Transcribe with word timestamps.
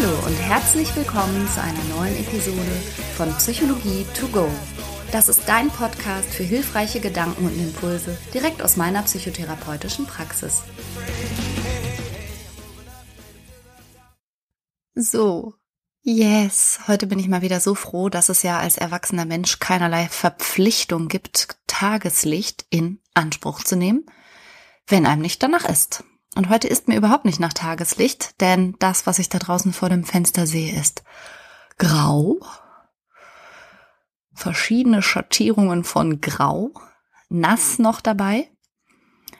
Hallo 0.00 0.26
und 0.26 0.36
herzlich 0.36 0.94
willkommen 0.94 1.48
zu 1.48 1.60
einer 1.60 1.82
neuen 1.96 2.16
Episode 2.18 2.70
von 3.16 3.32
Psychologie 3.38 4.06
to 4.14 4.28
go. 4.28 4.48
Das 5.10 5.28
ist 5.28 5.48
dein 5.48 5.70
Podcast 5.70 6.28
für 6.28 6.44
hilfreiche 6.44 7.00
Gedanken 7.00 7.46
und 7.46 7.58
Impulse 7.58 8.16
direkt 8.32 8.62
aus 8.62 8.76
meiner 8.76 9.02
psychotherapeutischen 9.02 10.06
Praxis. 10.06 10.62
So, 14.94 15.54
yes, 16.02 16.78
heute 16.86 17.08
bin 17.08 17.18
ich 17.18 17.26
mal 17.26 17.42
wieder 17.42 17.58
so 17.58 17.74
froh, 17.74 18.08
dass 18.08 18.28
es 18.28 18.44
ja 18.44 18.60
als 18.60 18.76
erwachsener 18.76 19.24
Mensch 19.24 19.58
keinerlei 19.58 20.06
Verpflichtung 20.06 21.08
gibt, 21.08 21.58
Tageslicht 21.66 22.66
in 22.70 23.00
Anspruch 23.14 23.64
zu 23.64 23.74
nehmen, 23.74 24.06
wenn 24.86 25.06
einem 25.06 25.22
nicht 25.22 25.42
danach 25.42 25.68
ist. 25.68 26.04
Und 26.34 26.48
heute 26.48 26.68
ist 26.68 26.88
mir 26.88 26.96
überhaupt 26.96 27.24
nicht 27.24 27.40
nach 27.40 27.52
Tageslicht, 27.52 28.40
denn 28.40 28.76
das, 28.78 29.06
was 29.06 29.18
ich 29.18 29.28
da 29.28 29.38
draußen 29.38 29.72
vor 29.72 29.88
dem 29.88 30.04
Fenster 30.04 30.46
sehe, 30.46 30.78
ist 30.78 31.02
grau, 31.78 32.38
verschiedene 34.34 35.02
Schattierungen 35.02 35.84
von 35.84 36.20
grau, 36.20 36.72
nass 37.28 37.78
noch 37.78 38.00
dabei, 38.00 38.50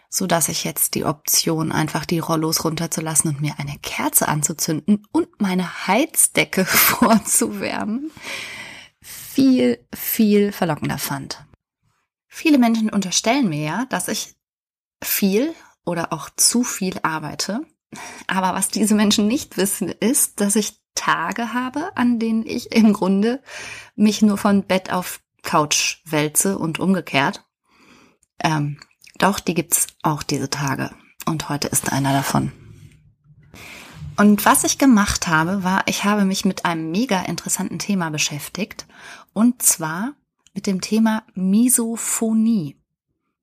so 0.08 0.26
dass 0.26 0.48
ich 0.48 0.64
jetzt 0.64 0.94
die 0.94 1.04
Option 1.04 1.70
einfach 1.70 2.04
die 2.04 2.18
Rollos 2.18 2.64
runterzulassen 2.64 3.30
und 3.30 3.40
mir 3.40 3.54
eine 3.58 3.78
Kerze 3.78 4.26
anzuzünden 4.26 5.06
und 5.12 5.40
meine 5.40 5.86
Heizdecke 5.86 6.64
vorzuwärmen, 6.64 8.10
viel, 9.00 9.86
viel 9.94 10.52
verlockender 10.52 10.98
fand. 10.98 11.44
Viele 12.26 12.58
Menschen 12.58 12.90
unterstellen 12.90 13.48
mir 13.48 13.62
ja, 13.62 13.84
dass 13.86 14.08
ich 14.08 14.34
viel 15.02 15.54
oder 15.88 16.12
auch 16.12 16.30
zu 16.36 16.62
viel 16.62 17.00
arbeite. 17.02 17.62
Aber 18.26 18.54
was 18.54 18.68
diese 18.68 18.94
Menschen 18.94 19.26
nicht 19.26 19.56
wissen, 19.56 19.88
ist, 19.88 20.40
dass 20.40 20.54
ich 20.54 20.80
Tage 20.94 21.54
habe, 21.54 21.96
an 21.96 22.18
denen 22.18 22.44
ich 22.44 22.72
im 22.72 22.92
Grunde 22.92 23.42
mich 23.96 24.20
nur 24.20 24.36
von 24.36 24.64
Bett 24.64 24.92
auf 24.92 25.20
Couch 25.42 25.98
wälze 26.04 26.58
und 26.58 26.78
umgekehrt. 26.78 27.44
Ähm, 28.42 28.78
doch, 29.18 29.40
die 29.40 29.54
gibt's 29.54 29.86
auch 30.02 30.22
diese 30.22 30.50
Tage. 30.50 30.90
Und 31.24 31.48
heute 31.48 31.68
ist 31.68 31.92
einer 31.92 32.12
davon. 32.12 32.52
Und 34.16 34.44
was 34.44 34.64
ich 34.64 34.78
gemacht 34.78 35.28
habe, 35.28 35.62
war, 35.62 35.82
ich 35.86 36.04
habe 36.04 36.24
mich 36.24 36.44
mit 36.44 36.64
einem 36.64 36.90
mega 36.90 37.22
interessanten 37.22 37.78
Thema 37.78 38.10
beschäftigt. 38.10 38.86
Und 39.32 39.62
zwar 39.62 40.14
mit 40.52 40.66
dem 40.66 40.80
Thema 40.80 41.22
Misophonie. 41.34 42.77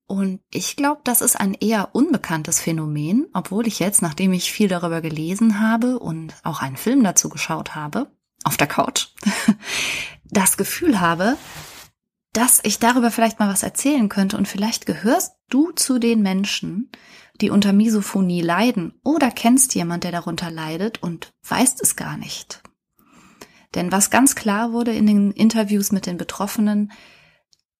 Und 0.08 0.42
ich 0.52 0.76
glaube, 0.76 1.02
das 1.04 1.22
ist 1.22 1.40
ein 1.40 1.56
eher 1.56 1.96
unbekanntes 1.96 2.60
Phänomen, 2.60 3.28
obwohl 3.34 3.66
ich 3.66 3.80
jetzt, 3.80 4.02
nachdem 4.02 4.34
ich 4.34 4.52
viel 4.52 4.68
darüber 4.68 5.02
gelesen 5.02 5.60
habe 5.60 5.98
und 5.98 6.36
auch 6.44 6.62
einen 6.62 6.78
Film 6.78 7.04
dazu 7.04 7.30
geschaut 7.30 7.74
habe, 7.74 8.12
auf 8.44 8.58
der 8.58 8.68
Couch, 8.68 9.08
das 10.26 10.58
Gefühl 10.58 11.00
habe, 11.00 11.38
dass 12.34 12.60
ich 12.64 12.80
darüber 12.80 13.10
vielleicht 13.10 13.40
mal 13.40 13.50
was 13.50 13.64
erzählen 13.64 14.10
könnte 14.10 14.38
und 14.38 14.48
vielleicht 14.48 14.86
gehörst 14.86 15.36
du 15.50 15.72
zu 15.72 15.98
den 15.98 16.22
Menschen, 16.22 16.92
die 17.42 17.50
unter 17.50 17.74
Misophonie 17.74 18.42
leiden 18.42 18.94
oder 19.04 19.32
kennst 19.32 19.74
jemand, 19.74 20.04
der 20.04 20.12
darunter 20.12 20.52
leidet 20.52 21.02
und 21.02 21.34
weißt 21.48 21.82
es 21.82 21.96
gar 21.96 22.18
nicht. 22.18 22.62
Denn 23.74 23.92
was 23.92 24.10
ganz 24.10 24.36
klar 24.36 24.72
wurde 24.72 24.94
in 24.94 25.08
den 25.08 25.32
Interviews 25.32 25.92
mit 25.92 26.06
den 26.06 26.18
Betroffenen, 26.18 26.92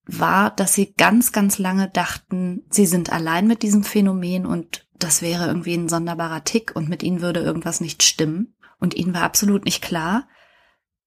war, 0.06 0.52
dass 0.52 0.74
sie 0.74 0.94
ganz, 0.94 1.32
ganz 1.32 1.58
lange 1.58 1.90
dachten, 1.90 2.64
sie 2.70 2.86
sind 2.86 3.12
allein 3.12 3.48
mit 3.48 3.64
diesem 3.64 3.84
Phänomen 3.84 4.46
und 4.46 4.88
das 4.98 5.22
wäre 5.22 5.48
irgendwie 5.48 5.76
ein 5.76 5.90
sonderbarer 5.90 6.44
Tick 6.44 6.76
und 6.76 6.90
mit 6.90 7.04
ihnen 7.04 7.22
würde 7.22 7.42
irgendwas 7.42 7.82
nicht 7.82 8.04
stimmen. 8.04 8.56
Und 8.80 8.94
ihnen 8.94 9.14
war 9.14 9.24
absolut 9.24 9.66
nicht 9.66 9.82
klar, 9.82 10.28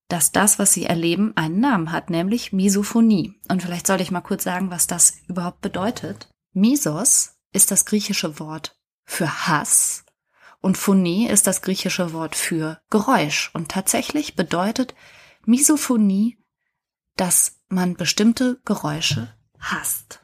dass 0.09 0.33
das, 0.33 0.59
was 0.59 0.73
sie 0.73 0.85
erleben, 0.85 1.33
einen 1.37 1.61
Namen 1.61 1.93
hat, 1.93 2.11
nämlich 2.11 2.53
Misophonie. 2.53 3.35
Und 3.49 3.63
vielleicht 3.63 3.87
sollte 3.87 4.03
ich 4.03 4.11
mal 4.11 4.21
kurz 4.21 4.45
sagen, 4.45 4.71
was 4.71 4.87
das 4.87 5.15
überhaupt 5.29 5.61
bedeutet. 5.61 6.31
Misos 6.53 7.37
ist 7.53 7.71
das 7.71 7.85
griechische 7.85 8.41
Wort 8.41 8.79
für 9.05 9.47
Hass 9.47 10.05
und 10.61 10.77
Phonie 10.77 11.29
ist 11.29 11.47
das 11.47 11.63
griechische 11.63 12.13
Wort 12.13 12.35
für 12.35 12.81
Geräusch. 12.91 13.51
Und 13.55 13.71
tatsächlich 13.71 14.35
bedeutet 14.35 14.95
Misophonie 15.45 16.38
dass 17.19 17.61
man 17.69 17.95
bestimmte 17.95 18.61
Geräusche 18.65 19.35
hasst. 19.59 20.21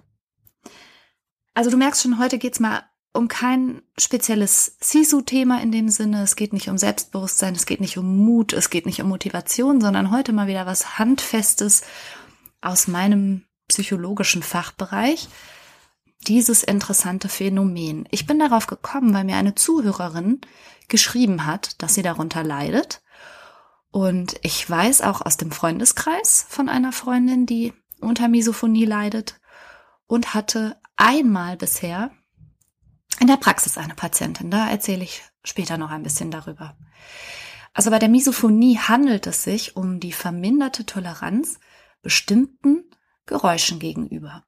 Also 1.52 1.70
du 1.70 1.76
merkst 1.76 2.02
schon, 2.02 2.18
heute 2.18 2.38
geht's 2.38 2.60
mal 2.60 2.84
um 3.12 3.28
kein 3.28 3.82
spezielles 3.98 4.76
Sisu-Thema 4.80 5.60
in 5.60 5.70
dem 5.70 5.88
Sinne. 5.88 6.22
Es 6.22 6.34
geht 6.34 6.52
nicht 6.52 6.68
um 6.68 6.78
Selbstbewusstsein, 6.78 7.54
es 7.54 7.66
geht 7.66 7.80
nicht 7.80 7.96
um 7.98 8.16
Mut, 8.16 8.52
es 8.52 8.70
geht 8.70 8.86
nicht 8.86 9.00
um 9.00 9.08
Motivation, 9.08 9.80
sondern 9.80 10.10
heute 10.10 10.32
mal 10.32 10.48
wieder 10.48 10.66
was 10.66 10.98
Handfestes 10.98 11.82
aus 12.60 12.88
meinem 12.88 13.44
psychologischen 13.68 14.42
Fachbereich. 14.42 15.28
Dieses 16.26 16.62
interessante 16.62 17.28
Phänomen. 17.28 18.08
Ich 18.10 18.26
bin 18.26 18.38
darauf 18.38 18.66
gekommen, 18.66 19.14
weil 19.14 19.24
mir 19.24 19.36
eine 19.36 19.54
Zuhörerin 19.54 20.40
geschrieben 20.88 21.44
hat, 21.44 21.82
dass 21.82 21.94
sie 21.94 22.02
darunter 22.02 22.42
leidet 22.42 23.03
und 23.94 24.34
ich 24.42 24.68
weiß 24.68 25.02
auch 25.02 25.20
aus 25.20 25.36
dem 25.36 25.52
Freundeskreis 25.52 26.44
von 26.48 26.68
einer 26.68 26.90
Freundin, 26.90 27.46
die 27.46 27.72
unter 28.00 28.26
Misophonie 28.26 28.86
leidet 28.86 29.40
und 30.08 30.34
hatte 30.34 30.80
einmal 30.96 31.56
bisher 31.56 32.10
in 33.20 33.28
der 33.28 33.36
Praxis 33.36 33.78
eine 33.78 33.94
Patientin. 33.94 34.50
Da 34.50 34.68
erzähle 34.68 35.04
ich 35.04 35.22
später 35.44 35.78
noch 35.78 35.92
ein 35.92 36.02
bisschen 36.02 36.32
darüber. 36.32 36.76
Also 37.72 37.92
bei 37.92 38.00
der 38.00 38.08
Misophonie 38.08 38.78
handelt 38.78 39.28
es 39.28 39.44
sich 39.44 39.76
um 39.76 40.00
die 40.00 40.12
verminderte 40.12 40.84
Toleranz 40.84 41.60
bestimmten 42.02 42.90
Geräuschen 43.26 43.78
gegenüber. 43.78 44.42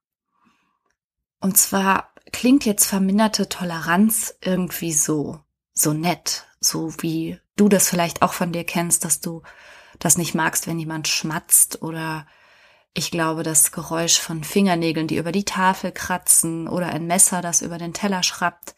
Und 1.39 1.57
zwar 1.57 2.13
klingt 2.33 2.65
jetzt 2.65 2.87
verminderte 2.87 3.49
Toleranz 3.49 4.35
irgendwie 4.41 4.93
so, 4.93 5.39
so 5.73 5.93
nett, 5.93 6.49
so 6.67 6.93
wie 7.01 7.39
du 7.57 7.69
das 7.69 7.89
vielleicht 7.89 8.23
auch 8.23 8.33
von 8.33 8.53
dir 8.53 8.65
kennst, 8.65 9.05
dass 9.05 9.21
du 9.21 9.43
das 9.99 10.19
nicht 10.19 10.35
magst, 10.35 10.67
wenn 10.67 10.79
jemand 10.79 11.09
schmatzt 11.09 11.83
oder 11.83 12.27
ich 12.99 13.11
glaube, 13.11 13.43
das 13.43 13.73
Geräusch 13.73 14.19
von 14.19 14.43
Fingernägeln, 14.43 15.07
die 15.07 15.19
über 15.19 15.31
die 15.31 15.45
Tafel 15.45 15.93
kratzen 15.93 16.67
oder 16.67 16.87
ein 16.87 17.07
Messer, 17.07 17.43
das 17.43 17.61
über 17.61 17.77
den 17.77 17.93
Teller 17.93 18.23
schrappt. 18.23 18.75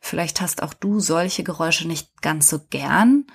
Vielleicht 0.00 0.40
hast 0.40 0.64
auch 0.64 0.74
du 0.74 0.98
solche 0.98 1.44
Geräusche 1.44 1.86
nicht 1.86 2.20
ganz 2.20 2.50
so 2.50 2.58
gern. 2.58 3.26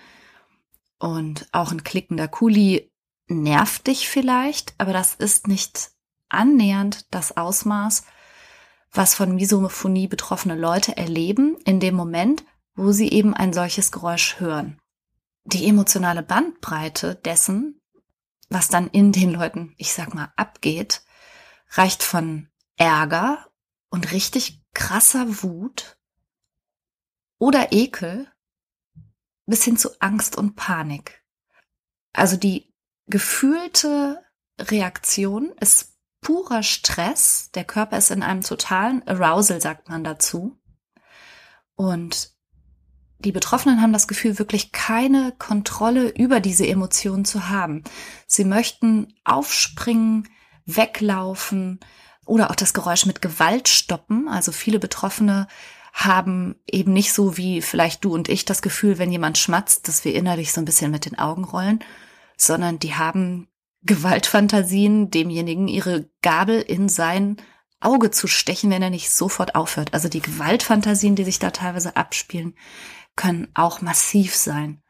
Und 1.00 1.48
auch 1.54 1.72
ein 1.72 1.86
klickender 1.86 2.28
Kuli 2.28 2.92
nervt 3.28 3.88
dich 3.88 4.10
vielleicht, 4.10 4.76
aber 4.78 4.92
das 4.92 5.16
ist 5.16 5.48
nicht 5.48 5.92
annähernd 6.28 7.06
das 7.12 7.38
Ausmaß, 7.38 8.04
was 8.92 9.16
von 9.16 9.36
Misophonie 9.36 10.08
betroffene 10.08 10.56
Leute 10.56 10.98
erleben 10.98 11.58
in 11.64 11.80
dem 11.80 11.96
Moment, 11.96 12.44
wo 12.76 12.92
sie 12.92 13.10
eben 13.10 13.34
ein 13.34 13.54
solches 13.54 13.92
Geräusch 13.92 14.40
hören 14.40 14.80
die 15.46 15.68
emotionale 15.68 16.24
Bandbreite 16.24 17.16
dessen, 17.16 17.80
was 18.50 18.68
dann 18.68 18.90
in 18.90 19.12
den 19.12 19.32
Leuten, 19.32 19.74
ich 19.78 19.94
sag 19.94 20.14
mal, 20.14 20.34
abgeht, 20.36 21.04
reicht 21.70 22.04
von 22.04 22.50
Ärger 22.76 23.50
und 23.90 24.12
richtig 24.12 24.64
krasser 24.74 25.44
Wut 25.44 25.98
oder 27.38 27.72
Ekel 27.72 28.28
bis 29.46 29.64
hin 29.64 29.78
zu 29.78 30.00
Angst 30.02 30.36
und 30.36 30.56
Panik. 30.56 31.24
Also 32.14 32.38
die 32.38 32.74
gefühlte 33.08 34.24
Reaktion 34.60 35.52
ist 35.60 35.96
purer 36.22 36.64
Stress. 36.64 37.52
Der 37.52 37.66
Körper 37.66 37.98
ist 37.98 38.10
in 38.10 38.24
einem 38.24 38.42
totalen 38.42 39.08
Arousal, 39.08 39.62
sagt 39.62 39.90
man 39.90 40.04
dazu. 40.04 40.60
Und 41.76 42.35
die 43.20 43.32
Betroffenen 43.32 43.82
haben 43.82 43.94
das 43.94 44.08
Gefühl, 44.08 44.40
wirklich 44.40 44.72
keine 44.72 45.34
Kontrolle 45.38 46.10
über 46.10 46.40
diese 46.40 46.68
Emotionen 46.68 47.26
zu 47.26 47.50
haben. 47.50 47.84
Sie 48.28 48.44
möchten 48.44 49.14
aufspringen, 49.24 50.28
weglaufen 50.66 51.80
oder 52.26 52.50
auch 52.50 52.56
das 52.56 52.74
Geräusch 52.74 53.06
mit 53.06 53.22
Gewalt 53.22 53.70
stoppen. 53.70 54.28
Also 54.28 54.52
viele 54.52 54.80
Betroffene 54.80 55.48
haben 55.94 56.56
eben 56.70 56.92
nicht 56.92 57.14
so 57.14 57.38
wie 57.38 57.62
vielleicht 57.62 58.04
du 58.04 58.14
und 58.14 58.28
ich 58.28 58.44
das 58.44 58.62
Gefühl, 58.62 58.98
wenn 58.98 59.12
jemand 59.12 59.38
schmatzt, 59.38 59.88
dass 59.88 60.04
wir 60.04 60.14
innerlich 60.14 60.52
so 60.52 60.60
ein 60.60 60.66
bisschen 60.66 60.92
mit 60.92 61.06
den 61.06 61.18
Augen 61.18 61.46
rollen, 61.46 61.80
sondern 62.36 62.80
die 62.80 62.96
haben 62.96 63.48
Gewaltfantasien, 63.84 65.10
demjenigen 65.10 65.68
ihre 65.68 66.10
Gabel 66.22 66.60
in 66.60 66.90
sein 66.90 67.38
Auge 67.80 68.12
zu 68.12 68.28
stechen, 68.28 68.72
wenn 68.72 68.82
er 68.82 68.90
nicht 68.90 69.12
sofort 69.12 69.56
aufhört. 69.56 69.94
Also 69.94 70.10
die 70.10 70.22
Gewaltfantasien, 70.22 71.16
die 71.16 71.24
sich 71.24 71.40
da 71.40 71.52
teilweise 71.52 71.96
abspielen, 71.96 72.56
können 73.16 73.48
auch 73.54 73.82
massiv 73.82 74.36
sein. 74.36 74.82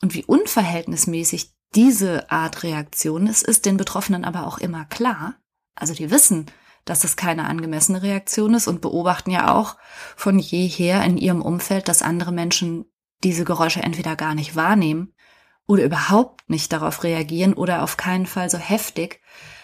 Und 0.00 0.14
wie 0.14 0.24
unverhältnismäßig 0.24 1.52
diese 1.74 2.30
Art 2.30 2.62
Reaktion 2.62 3.26
ist, 3.26 3.42
ist 3.42 3.66
den 3.66 3.76
Betroffenen 3.76 4.24
aber 4.24 4.46
auch 4.46 4.58
immer 4.58 4.84
klar. 4.84 5.36
Also 5.74 5.94
die 5.94 6.10
wissen, 6.10 6.46
dass 6.84 7.04
es 7.04 7.16
keine 7.16 7.46
angemessene 7.46 8.02
Reaktion 8.02 8.54
ist 8.54 8.66
und 8.66 8.80
beobachten 8.80 9.30
ja 9.30 9.54
auch 9.54 9.76
von 10.16 10.38
jeher 10.38 11.02
in 11.04 11.16
ihrem 11.16 11.40
Umfeld, 11.40 11.88
dass 11.88 12.02
andere 12.02 12.32
Menschen 12.32 12.84
diese 13.22 13.44
Geräusche 13.44 13.82
entweder 13.82 14.16
gar 14.16 14.34
nicht 14.34 14.56
wahrnehmen 14.56 15.14
oder 15.66 15.84
überhaupt 15.84 16.48
nicht 16.50 16.72
darauf 16.72 17.04
reagieren 17.04 17.54
oder 17.54 17.82
auf 17.82 17.96
keinen 17.96 18.26
Fall 18.26 18.50
so 18.50 18.58
heftig, 18.58 19.20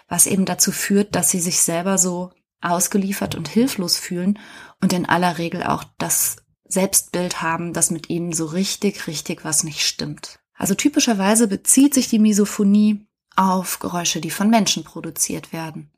was 0.06 0.26
eben 0.26 0.44
dazu 0.44 0.70
führt, 0.70 1.14
dass 1.14 1.30
sie 1.30 1.40
sich 1.40 1.60
selber 1.60 1.98
so 1.98 2.32
ausgeliefert 2.60 3.34
und 3.34 3.48
hilflos 3.48 3.98
fühlen 3.98 4.38
und 4.80 4.92
in 4.92 5.06
aller 5.08 5.38
Regel 5.38 5.64
auch 5.64 5.84
das 5.98 6.36
Selbstbild 6.68 7.42
haben, 7.42 7.72
dass 7.72 7.90
mit 7.90 8.10
ihnen 8.10 8.32
so 8.32 8.46
richtig, 8.46 9.06
richtig 9.06 9.44
was 9.44 9.64
nicht 9.64 9.86
stimmt. 9.86 10.38
Also 10.54 10.74
typischerweise 10.74 11.48
bezieht 11.48 11.94
sich 11.94 12.08
die 12.08 12.18
Misophonie 12.18 13.06
auf 13.36 13.78
Geräusche, 13.78 14.20
die 14.20 14.30
von 14.30 14.50
Menschen 14.50 14.84
produziert 14.84 15.52
werden. 15.52 15.90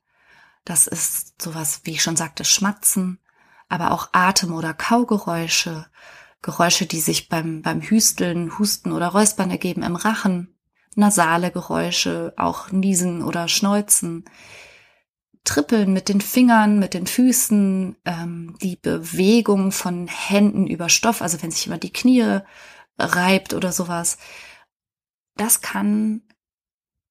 Das 0.65 0.87
ist 0.87 1.41
sowas, 1.41 1.81
wie 1.85 1.93
ich 1.93 2.03
schon 2.03 2.17
sagte, 2.17 2.45
Schmatzen, 2.45 3.19
aber 3.69 3.93
auch 3.93 4.11
Atem- 4.13 4.53
oder 4.53 4.75
Kaugeräusche, 4.75 5.87
Geräusche, 6.43 6.87
die 6.87 7.01
sich 7.01 7.29
beim, 7.29 7.63
beim 7.63 7.81
Hüsteln, 7.81 8.59
Husten 8.59 8.93
oder 8.93 9.09
Räuspern 9.09 9.51
ergeben 9.51 9.83
im 9.83 9.97
Rachen, 9.97 10.55
nasale 10.95 11.51
Geräusche, 11.51 12.35
auch 12.37 12.71
Niesen 12.71 13.23
oder 13.23 13.49
Schneuzen, 13.49 14.25
Trippeln 15.45 15.93
mit 15.93 16.09
den 16.09 16.21
Fingern, 16.21 16.79
mit 16.79 16.95
den 16.95 17.07
Füßen, 17.07 17.97
ähm, 18.05 18.57
die 18.63 18.77
Bewegung 18.77 19.73
von 19.73 20.07
Händen 20.07 20.67
über 20.67 20.89
Stoff, 20.89 21.23
also 21.23 21.43
wenn 21.43 21.51
sich 21.51 21.67
immer 21.67 21.79
die 21.79 21.93
Knie 21.93 22.41
reibt 22.99 23.55
oder 23.55 23.73
sowas. 23.73 24.19
Das 25.37 25.63
kann, 25.63 26.23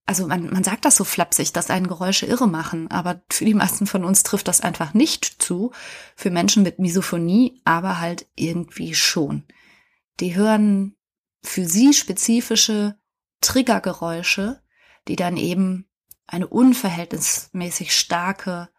also 0.06 0.28
man, 0.28 0.52
man 0.52 0.64
sagt 0.64 0.86
das 0.86 0.96
so 0.96 1.04
flapsig, 1.04 1.54
dass 1.54 1.70
einen 1.72 1.88
Geräusche 1.88 2.28
irre 2.28 2.48
machen, 2.48 2.90
aber 2.92 3.22
für 3.32 3.46
die 3.46 3.56
meisten 3.56 3.88
von 3.88 4.06
uns 4.06 4.24
trifft 4.24 4.48
das 4.48 4.62
einfach 4.62 4.94
nicht 4.94 5.42
zu. 5.42 5.72
Für 6.16 6.30
Menschen 6.30 6.64
mit 6.64 6.80
Misophonie 6.80 7.62
aber 7.66 8.00
halt 8.00 8.28
irgendwie 8.36 8.94
schon. 8.94 9.44
Die 10.20 10.36
hören 10.36 10.96
für 11.44 11.66
sie 11.66 11.94
spezifische 11.94 13.00
Triggergeräusche, 13.42 14.62
die 15.08 15.16
dann 15.16 15.38
eben 15.38 15.89
eine 16.30 16.48
unverhältnismäßig 16.48 17.96
starke 17.96 18.70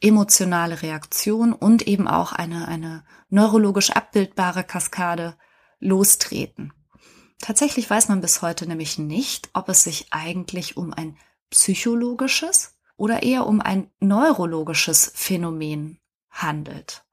emotionale 0.00 0.82
Reaktion 0.82 1.52
und 1.52 1.86
eben 1.86 2.06
auch 2.06 2.32
eine, 2.32 2.68
eine 2.68 3.04
neurologisch 3.28 3.90
abbildbare 3.90 4.64
Kaskade 4.64 5.36
lostreten. 5.78 6.72
Tatsächlich 7.40 7.88
weiß 7.88 8.08
man 8.08 8.20
bis 8.20 8.42
heute 8.42 8.66
nämlich 8.66 8.98
nicht, 8.98 9.50
ob 9.52 9.68
es 9.68 9.82
sich 9.82 10.06
eigentlich 10.10 10.76
um 10.76 10.92
ein 10.92 11.16
psychologisches 11.50 12.74
oder 12.96 13.22
eher 13.22 13.46
um 13.46 13.60
ein 13.60 13.90
neurologisches 14.00 15.12
Phänomen 15.14 15.98
handelt. 16.30 17.04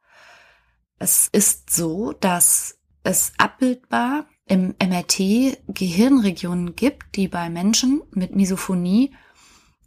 Es 0.97 1.27
ist 1.31 1.73
so, 1.73 2.13
dass 2.13 2.79
es 3.03 3.33
abbildbar 3.37 4.25
im 4.45 4.75
MRT 4.81 5.57
Gehirnregionen 5.67 6.75
gibt, 6.75 7.15
die 7.15 7.27
bei 7.27 7.49
Menschen 7.49 8.01
mit 8.11 8.35
Misophonie 8.35 9.13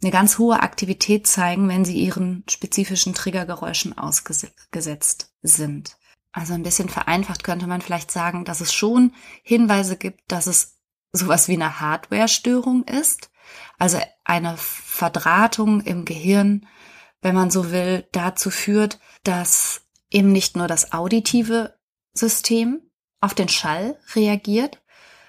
eine 0.01 0.11
ganz 0.11 0.37
hohe 0.37 0.61
Aktivität 0.61 1.27
zeigen, 1.27 1.67
wenn 1.69 1.85
sie 1.85 1.99
ihren 1.99 2.43
spezifischen 2.49 3.13
Triggergeräuschen 3.13 3.97
ausgesetzt 3.97 5.33
sind. 5.41 5.97
Also 6.31 6.53
ein 6.53 6.63
bisschen 6.63 6.89
vereinfacht 6.89 7.43
könnte 7.43 7.65
man 7.67 7.81
vielleicht 7.81 8.11
sagen, 8.11 8.45
dass 8.45 8.61
es 8.61 8.73
schon 8.73 9.13
Hinweise 9.41 9.97
gibt, 9.97 10.31
dass 10.31 10.45
es 10.45 10.77
sowas 11.11 11.47
wie 11.47 11.55
eine 11.55 11.79
Hardware-Störung 11.79 12.83
ist. 12.83 13.31
Also 13.79 13.99
eine 14.23 14.55
Verdrahtung 14.57 15.81
im 15.81 16.05
Gehirn, 16.05 16.67
wenn 17.21 17.33
man 17.33 17.49
so 17.49 17.71
will, 17.71 18.07
dazu 18.11 18.51
führt, 18.51 18.99
dass 19.23 19.81
eben 20.11 20.31
nicht 20.31 20.55
nur 20.55 20.67
das 20.67 20.93
auditive 20.93 21.77
System 22.13 22.81
auf 23.19 23.33
den 23.33 23.49
Schall 23.49 23.99
reagiert, 24.13 24.79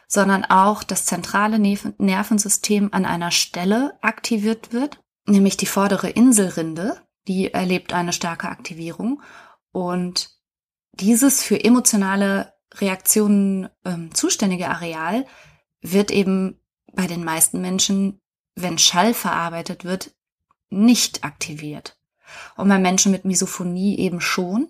sondern 0.09 0.45
auch 0.45 0.83
das 0.83 1.05
zentrale 1.05 1.59
Nervensystem 1.59 2.89
an 2.93 3.05
einer 3.05 3.31
Stelle 3.31 3.99
aktiviert 4.01 4.73
wird, 4.73 4.99
nämlich 5.27 5.57
die 5.57 5.67
vordere 5.67 6.09
Inselrinde, 6.09 7.03
die 7.29 7.53
erlebt 7.53 7.93
eine 7.93 8.15
starke 8.15 8.49
Aktivierung 8.49 9.23
und 9.71 10.31
dieses 10.95 11.43
für 11.43 11.63
emotionale 11.63 12.55
Reaktionen 12.75 13.69
ähm, 13.85 14.15
zuständige 14.15 14.69
Areal 14.69 15.27
wird 15.81 16.11
eben 16.11 16.61
bei 16.93 17.07
den 17.07 17.25
meisten 17.25 17.61
Menschen, 17.61 18.21
wenn 18.55 18.79
Schall 18.79 19.15
verarbeitet 19.15 19.85
wird, 19.85 20.15
nicht 20.71 21.25
aktiviert. 21.25 21.99
Und 22.57 22.69
bei 22.69 22.79
Menschen 22.79 23.13
mit 23.13 23.25
Misophonie 23.25 23.99
eben 23.99 24.21
schon. 24.21 24.69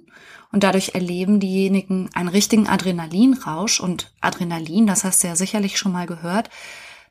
Und 0.50 0.64
dadurch 0.64 0.94
erleben 0.94 1.40
diejenigen 1.40 2.10
einen 2.14 2.28
richtigen 2.28 2.68
Adrenalinrausch. 2.68 3.80
Und 3.80 4.14
Adrenalin, 4.20 4.86
das 4.86 5.04
hast 5.04 5.22
du 5.22 5.28
ja 5.28 5.36
sicherlich 5.36 5.78
schon 5.78 5.92
mal 5.92 6.06
gehört, 6.06 6.50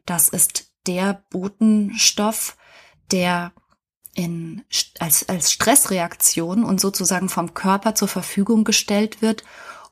das 0.05 0.29
ist 0.29 0.71
der 0.87 1.23
Botenstoff, 1.29 2.57
der 3.11 3.51
in, 4.15 4.63
als, 4.99 5.29
als 5.29 5.51
Stressreaktion 5.51 6.63
und 6.63 6.81
sozusagen 6.81 7.29
vom 7.29 7.53
Körper 7.53 7.93
zur 7.93 8.07
Verfügung 8.07 8.63
gestellt 8.63 9.21
wird, 9.21 9.43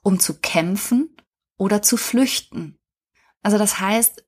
um 0.01 0.19
zu 0.19 0.39
kämpfen 0.39 1.15
oder 1.57 1.81
zu 1.81 1.97
flüchten. 1.97 2.79
Also 3.43 3.59
das 3.59 3.79
heißt, 3.79 4.25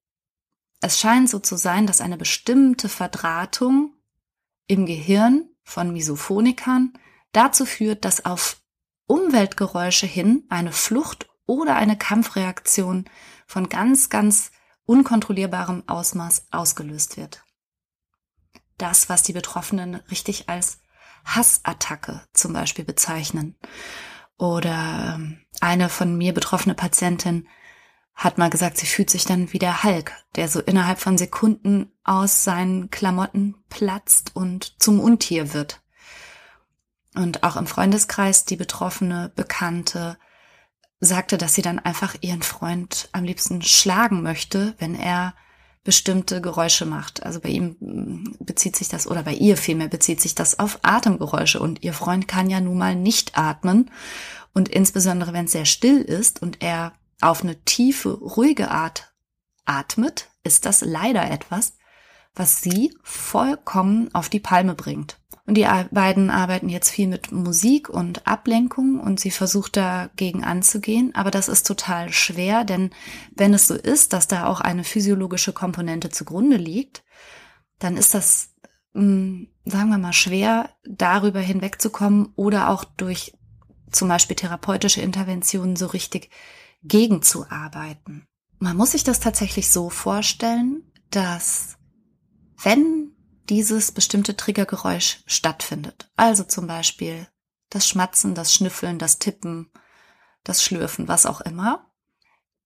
es 0.82 1.00
scheint 1.00 1.30
so 1.30 1.40
zu 1.40 1.56
sein, 1.56 1.88
dass 1.88 2.02
eine 2.02 2.18
bestimmte 2.18 2.90
Verdrahtung 2.90 3.94
im 4.68 4.86
Gehirn 4.86 5.50
von 5.64 5.92
Misophonikern 5.92 6.94
dazu 7.32 7.66
führt, 7.66 8.06
dass 8.06 8.26
auf 8.26 8.57
Umweltgeräusche 9.08 10.06
hin 10.06 10.44
eine 10.50 10.72
Flucht 10.72 11.28
oder 11.46 11.76
eine 11.76 11.98
Kampfreaktion 11.98 13.06
von 13.46 13.70
ganz, 13.70 14.10
ganz 14.10 14.52
unkontrollierbarem 14.86 15.84
Ausmaß 15.88 16.48
ausgelöst 16.52 17.18
wird 17.18 17.44
das, 18.78 19.10
was 19.10 19.24
die 19.24 19.34
Betroffenen 19.34 19.96
richtig 20.12 20.50
als 20.50 20.80
Hassattacke 21.26 22.22
zum 22.34 22.54
Beispiel 22.54 22.86
bezeichnen. 22.86 23.56
Oder 24.38 25.16
ähm, 25.16 25.42
eine 25.60 25.90
von 25.90 26.16
mir 26.18 26.34
betroffene 26.34 26.76
Patientin 26.76 27.48
hat 28.14 28.38
mal 28.38 28.50
gesagt, 28.50 28.78
sie 28.78 28.86
fühlt 28.86 29.10
sich 29.10 29.26
dann 29.26 29.52
wie 29.54 29.60
der 29.60 29.84
Hulk, 29.84 30.12
der 30.36 30.48
so 30.48 30.60
innerhalb 30.60 31.00
von 31.00 31.18
Sekunden 31.18 31.92
aus 32.04 32.44
seinen 32.44 32.90
Klamotten 32.90 33.56
platzt 33.70 34.36
und 34.36 34.82
zum 34.82 35.00
Untier 35.00 35.54
wird. 35.54 35.82
Und 37.18 37.44
auch 37.44 37.56
im 37.56 37.66
Freundeskreis 37.66 38.46
die 38.46 38.56
betroffene 38.56 39.32
Bekannte 39.36 40.18
sagte, 41.00 41.38
dass 41.38 41.56
sie 41.56 41.62
dann 41.62 41.80
einfach 41.80 42.16
ihren 42.22 42.44
Freund 42.44 43.10
am 43.12 43.24
liebsten 43.24 43.62
schlagen 43.62 44.22
möchte, 44.22 44.76
wenn 44.78 44.96
er 44.96 45.34
bestimmte 45.84 46.42
Geräusche 46.42 46.86
macht. 46.86 47.24
Also 47.24 47.40
bei 47.40 47.50
ihm 47.50 47.78
mm, 47.80 48.36
bezieht 48.40 48.76
sich 48.76 48.90
das, 48.90 49.08
oder 49.08 49.24
bei 49.24 49.34
ihr 49.34 49.58
vielmehr 49.58 49.88
bezieht 49.88 50.22
sich 50.22 50.36
das 50.36 50.60
auf 50.60 50.80
Atemgeräusche. 50.84 51.60
Und 51.60 51.84
ihr 51.84 51.94
Freund 51.94 52.28
kann 52.28 52.50
ja 52.50 52.60
nun 52.60 52.78
mal 52.78 52.96
nicht 52.96 53.38
atmen. 53.38 53.90
Und 54.54 54.70
insbesondere, 54.70 55.34
wenn 55.34 55.46
es 55.46 55.54
sehr 55.54 55.66
still 55.66 56.02
ist 56.02 56.42
und 56.42 56.62
er 56.62 56.94
auf 57.22 57.42
eine 57.42 57.64
tiefe, 57.64 58.10
ruhige 58.10 58.70
Art 58.70 59.14
atmet, 59.66 60.30
ist 60.44 60.66
das 60.66 60.82
leider 60.82 61.32
etwas, 61.32 61.78
was 62.36 62.62
sie 62.62 62.96
vollkommen 63.02 64.14
auf 64.14 64.30
die 64.30 64.40
Palme 64.40 64.76
bringt. 64.76 65.18
Und 65.48 65.56
die 65.56 65.66
beiden 65.92 66.30
arbeiten 66.30 66.68
jetzt 66.68 66.90
viel 66.90 67.08
mit 67.08 67.32
Musik 67.32 67.88
und 67.88 68.28
Ablenkung 68.28 69.00
und 69.00 69.18
sie 69.22 69.32
versucht 69.32 69.78
dagegen 69.78 70.44
anzugehen. 70.44 71.16
Aber 71.16 71.32
das 71.32 71.48
ist 71.48 71.66
total 71.66 72.12
schwer, 72.12 72.66
denn 72.66 72.90
wenn 73.34 73.54
es 73.54 73.66
so 73.66 73.74
ist, 73.74 74.12
dass 74.12 74.28
da 74.28 74.48
auch 74.48 74.60
eine 74.60 74.84
physiologische 74.84 75.54
Komponente 75.54 76.10
zugrunde 76.10 76.58
liegt, 76.58 77.06
dann 77.80 77.96
ist 77.96 78.14
das, 78.14 78.56
hm, 78.94 79.48
sagen 79.64 79.90
wir 79.90 79.98
mal, 79.98 80.12
schwer, 80.12 80.70
darüber 80.84 81.40
hinwegzukommen 81.40 82.34
oder 82.36 82.70
auch 82.70 82.84
durch 82.84 83.34
zum 83.90 84.10
Beispiel 84.10 84.36
therapeutische 84.36 85.00
Interventionen 85.00 85.78
so 85.78 85.86
richtig 85.86 86.30
gegenzuarbeiten. 86.84 88.28
Man 88.60 88.76
muss 88.76 88.92
sich 88.92 89.06
das 89.06 89.22
tatsächlich 89.22 89.70
so 89.70 89.90
vorstellen, 89.90 90.84
dass 91.10 91.78
wenn 92.62 93.14
dieses 93.50 93.92
bestimmte 93.92 94.36
Triggergeräusch 94.36 95.22
stattfindet. 95.26 96.10
Also 96.16 96.44
zum 96.44 96.68
Beispiel 96.68 97.28
das 97.70 97.88
Schmatzen, 97.88 98.36
das 98.36 98.54
Schnüffeln, 98.54 99.00
das 99.00 99.20
Tippen, 99.20 99.72
das 100.44 100.64
Schlürfen, 100.64 101.08
was 101.08 101.26
auch 101.26 101.42
immer. 101.42 101.92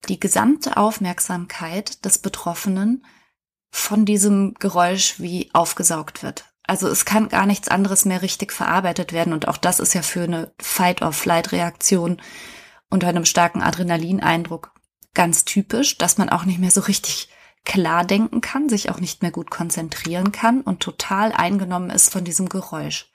Die 0.09 0.19
gesamte 0.19 0.77
Aufmerksamkeit 0.77 2.03
des 2.05 2.17
Betroffenen 2.19 3.05
von 3.69 4.05
diesem 4.05 4.55
Geräusch 4.55 5.19
wie 5.19 5.49
aufgesaugt 5.53 6.23
wird. 6.23 6.45
Also 6.63 6.87
es 6.87 7.05
kann 7.05 7.29
gar 7.29 7.45
nichts 7.45 7.67
anderes 7.67 8.05
mehr 8.05 8.21
richtig 8.21 8.51
verarbeitet 8.51 9.13
werden 9.13 9.33
und 9.33 9.47
auch 9.47 9.57
das 9.57 9.79
ist 9.79 9.93
ja 9.93 10.01
für 10.01 10.23
eine 10.23 10.53
Fight-or-Flight-Reaktion 10.59 12.21
unter 12.89 13.07
einem 13.07 13.25
starken 13.25 13.61
Adrenalineindruck 13.61 14.73
ganz 15.13 15.45
typisch, 15.45 15.97
dass 15.97 16.17
man 16.17 16.29
auch 16.29 16.45
nicht 16.45 16.59
mehr 16.59 16.71
so 16.71 16.81
richtig 16.81 17.29
klar 17.65 18.05
denken 18.05 18.41
kann, 18.41 18.69
sich 18.69 18.89
auch 18.89 18.99
nicht 18.99 19.21
mehr 19.21 19.31
gut 19.31 19.51
konzentrieren 19.51 20.31
kann 20.31 20.61
und 20.61 20.79
total 20.79 21.31
eingenommen 21.31 21.89
ist 21.89 22.11
von 22.11 22.23
diesem 22.23 22.49
Geräusch. 22.49 23.11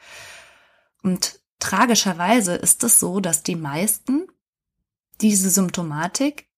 Und 1.03 1.41
tragischerweise 1.59 2.55
ist 2.55 2.85
es 2.85 3.01
so, 3.01 3.21
dass 3.21 3.43
die 3.43 3.57
meisten 3.57 4.29
diese 5.21 5.51
Symptomatik 5.51 6.49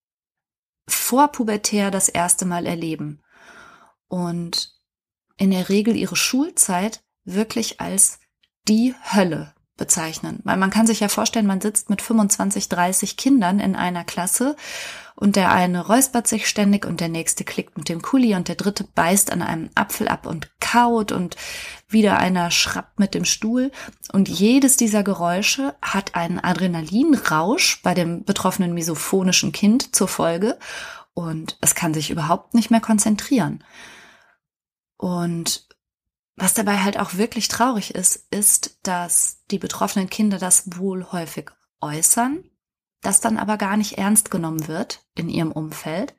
vorpubertär 0.86 1.90
das 1.90 2.08
erste 2.08 2.44
Mal 2.44 2.66
erleben 2.66 3.22
und 4.08 4.74
in 5.36 5.50
der 5.50 5.68
Regel 5.68 5.96
ihre 5.96 6.16
Schulzeit 6.16 7.04
wirklich 7.24 7.80
als 7.80 8.18
die 8.66 8.94
Hölle 9.02 9.54
bezeichnen. 9.78 10.40
Weil 10.44 10.58
man 10.58 10.68
kann 10.70 10.86
sich 10.86 11.00
ja 11.00 11.08
vorstellen, 11.08 11.46
man 11.46 11.62
sitzt 11.62 11.88
mit 11.88 12.02
25, 12.02 12.68
30 12.68 13.16
Kindern 13.16 13.60
in 13.60 13.74
einer 13.74 14.04
Klasse 14.04 14.56
und 15.14 15.36
der 15.36 15.50
eine 15.50 15.86
räuspert 15.86 16.28
sich 16.28 16.46
ständig 16.46 16.84
und 16.84 17.00
der 17.00 17.08
nächste 17.08 17.44
klickt 17.44 17.78
mit 17.78 17.88
dem 17.88 18.02
Kuli 18.02 18.34
und 18.34 18.48
der 18.48 18.54
dritte 18.56 18.84
beißt 18.84 19.32
an 19.32 19.42
einem 19.42 19.70
Apfel 19.74 20.08
ab 20.08 20.26
und 20.26 20.50
kaut 20.60 21.10
und 21.10 21.36
wieder 21.88 22.18
einer 22.18 22.50
schrappt 22.50 22.98
mit 22.98 23.14
dem 23.14 23.24
Stuhl 23.24 23.72
und 24.12 24.28
jedes 24.28 24.76
dieser 24.76 25.02
Geräusche 25.02 25.74
hat 25.80 26.14
einen 26.14 26.38
Adrenalinrausch 26.38 27.80
bei 27.82 27.94
dem 27.94 28.24
betroffenen 28.24 28.74
misophonischen 28.74 29.52
Kind 29.52 29.96
zur 29.96 30.08
Folge 30.08 30.58
und 31.14 31.56
es 31.60 31.74
kann 31.74 31.94
sich 31.94 32.10
überhaupt 32.10 32.54
nicht 32.54 32.70
mehr 32.70 32.80
konzentrieren. 32.80 33.64
Und 34.98 35.67
was 36.38 36.54
dabei 36.54 36.78
halt 36.78 36.98
auch 36.98 37.14
wirklich 37.14 37.48
traurig 37.48 37.94
ist, 37.94 38.26
ist, 38.30 38.78
dass 38.82 39.44
die 39.50 39.58
betroffenen 39.58 40.08
Kinder 40.08 40.38
das 40.38 40.64
wohl 40.78 41.10
häufig 41.10 41.50
äußern, 41.80 42.44
das 43.02 43.20
dann 43.20 43.38
aber 43.38 43.56
gar 43.56 43.76
nicht 43.76 43.98
ernst 43.98 44.30
genommen 44.30 44.68
wird 44.68 45.04
in 45.14 45.28
ihrem 45.28 45.52
Umfeld 45.52 46.14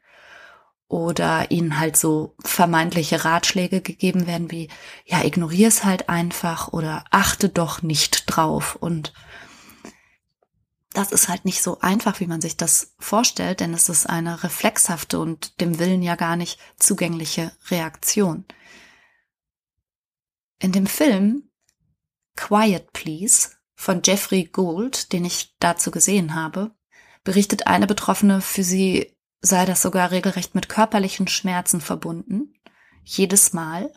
oder 0.88 1.52
ihnen 1.52 1.80
halt 1.80 1.96
so 1.96 2.36
vermeintliche 2.44 3.24
Ratschläge 3.24 3.82
gegeben 3.82 4.28
werden 4.28 4.52
wie, 4.52 4.70
ja, 5.06 5.24
ignorier 5.24 5.68
es 5.68 5.84
halt 5.86 6.10
einfach 6.10 6.70
oder 6.70 7.06
achte 7.12 7.48
doch 7.48 7.82
nicht 7.82 8.24
drauf 8.26 8.76
und 8.76 9.14
das 10.94 11.12
ist 11.12 11.30
halt 11.30 11.46
nicht 11.46 11.62
so 11.62 11.80
einfach, 11.82 12.20
wie 12.20 12.26
man 12.26 12.42
sich 12.42 12.58
das 12.58 12.94
vorstellt, 12.98 13.60
denn 13.60 13.74
es 13.76 13.90
ist 13.90 14.10
eine 14.10 14.44
reflexhafte 14.44 15.20
und 15.20 15.62
dem 15.62 15.78
Willen 15.78 16.02
ja 16.02 16.16
gar 16.16 16.36
nicht 16.36 16.60
zugängliche 16.78 17.52
Reaktion. 17.70 18.46
In 20.60 20.74
dem 20.74 20.88
Film 20.88 21.50
Quiet 22.36 22.92
Please 22.94 23.52
von 23.76 24.02
Jeffrey 24.04 24.44
Gould, 24.44 25.14
den 25.14 25.24
ich 25.24 25.56
dazu 25.60 25.90
gesehen 25.90 26.36
habe, 26.36 26.72
berichtet 27.24 27.68
eine 27.68 27.88
Betroffene, 27.88 28.42
für 28.42 28.64
sie 28.64 29.16
sei 29.42 29.66
das 29.66 29.82
sogar 29.82 30.12
regelrecht 30.12 30.56
mit 30.56 30.68
körperlichen 30.68 31.30
Schmerzen 31.30 31.80
verbunden. 31.80 32.54
Jedes 33.04 33.54
Mal. 33.54 33.92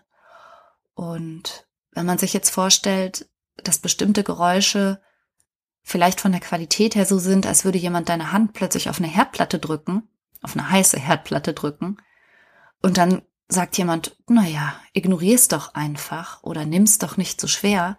Und 0.95 1.67
wenn 1.91 2.07
man 2.07 2.19
sich 2.19 2.33
jetzt 2.33 2.51
vorstellt, 2.51 3.29
dass 3.57 3.79
bestimmte 3.79 4.23
Geräusche 4.23 5.03
vielleicht 5.83 6.21
von 6.21 6.31
der 6.31 6.41
Qualität 6.41 6.95
her 6.95 7.07
so 7.07 7.19
sind, 7.19 7.45
als 7.47 7.65
würde 7.65 7.79
jemand 7.79 8.09
deine 8.09 8.31
Hand 8.31 8.53
plötzlich 8.53 8.89
auf 8.89 8.99
eine 8.99 9.09
Herdplatte 9.09 9.59
drücken, 9.59 10.09
auf 10.43 10.57
eine 10.57 10.71
heiße 10.71 10.99
Herdplatte 10.99 11.55
drücken, 11.55 11.97
und 12.81 12.99
dann 12.99 13.23
sagt 13.53 13.79
jemand, 13.79 14.17
naja, 14.29 14.75
ignorier's 14.93 15.49
doch 15.49 15.75
einfach 15.75 16.43
oder 16.43 16.65
nimm's 16.65 16.99
doch 16.99 17.17
nicht 17.17 17.41
so 17.41 17.47
schwer, 17.47 17.99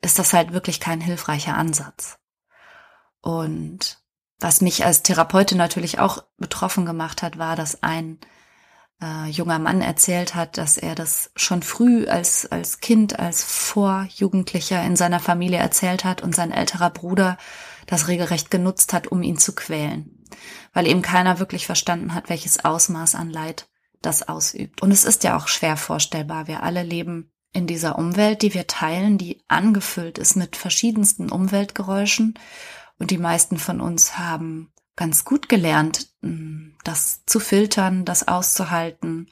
ist 0.00 0.18
das 0.18 0.32
halt 0.32 0.52
wirklich 0.52 0.80
kein 0.80 1.00
hilfreicher 1.00 1.56
Ansatz. 1.56 2.18
Und 3.20 3.98
was 4.38 4.60
mich 4.60 4.84
als 4.84 5.02
Therapeutin 5.02 5.58
natürlich 5.58 5.98
auch 5.98 6.24
betroffen 6.38 6.86
gemacht 6.86 7.22
hat, 7.22 7.38
war, 7.38 7.56
dass 7.56 7.82
ein 7.82 8.18
äh, 9.02 9.28
junger 9.28 9.58
Mann 9.58 9.82
erzählt 9.82 10.34
hat, 10.34 10.56
dass 10.58 10.76
er 10.76 10.94
das 10.94 11.30
schon 11.36 11.62
früh 11.62 12.06
als, 12.06 12.50
als 12.50 12.80
Kind, 12.80 13.18
als 13.18 13.44
Vorjugendlicher 13.44 14.82
in 14.82 14.96
seiner 14.96 15.20
Familie 15.20 15.58
erzählt 15.58 16.04
hat 16.04 16.22
und 16.22 16.34
sein 16.34 16.52
älterer 16.52 16.90
Bruder 16.90 17.36
das 17.86 18.08
regelrecht 18.08 18.50
genutzt 18.50 18.92
hat, 18.92 19.08
um 19.08 19.22
ihn 19.22 19.38
zu 19.38 19.54
quälen, 19.54 20.24
weil 20.72 20.86
eben 20.86 21.02
keiner 21.02 21.38
wirklich 21.38 21.66
verstanden 21.66 22.14
hat, 22.14 22.28
welches 22.28 22.64
Ausmaß 22.64 23.14
an 23.14 23.30
Leid 23.30 23.69
das 24.02 24.28
ausübt. 24.28 24.82
Und 24.82 24.90
es 24.90 25.04
ist 25.04 25.24
ja 25.24 25.36
auch 25.36 25.48
schwer 25.48 25.76
vorstellbar. 25.76 26.46
Wir 26.46 26.62
alle 26.62 26.82
leben 26.82 27.32
in 27.52 27.66
dieser 27.66 27.98
Umwelt, 27.98 28.42
die 28.42 28.54
wir 28.54 28.66
teilen, 28.66 29.18
die 29.18 29.42
angefüllt 29.48 30.18
ist 30.18 30.36
mit 30.36 30.56
verschiedensten 30.56 31.30
Umweltgeräuschen. 31.30 32.34
Und 32.98 33.10
die 33.10 33.18
meisten 33.18 33.58
von 33.58 33.80
uns 33.80 34.18
haben 34.18 34.72
ganz 34.96 35.24
gut 35.24 35.48
gelernt, 35.48 36.08
hm, 36.22 36.76
das 36.84 37.24
zu 37.26 37.40
filtern, 37.40 38.04
das 38.04 38.28
auszuhalten. 38.28 39.30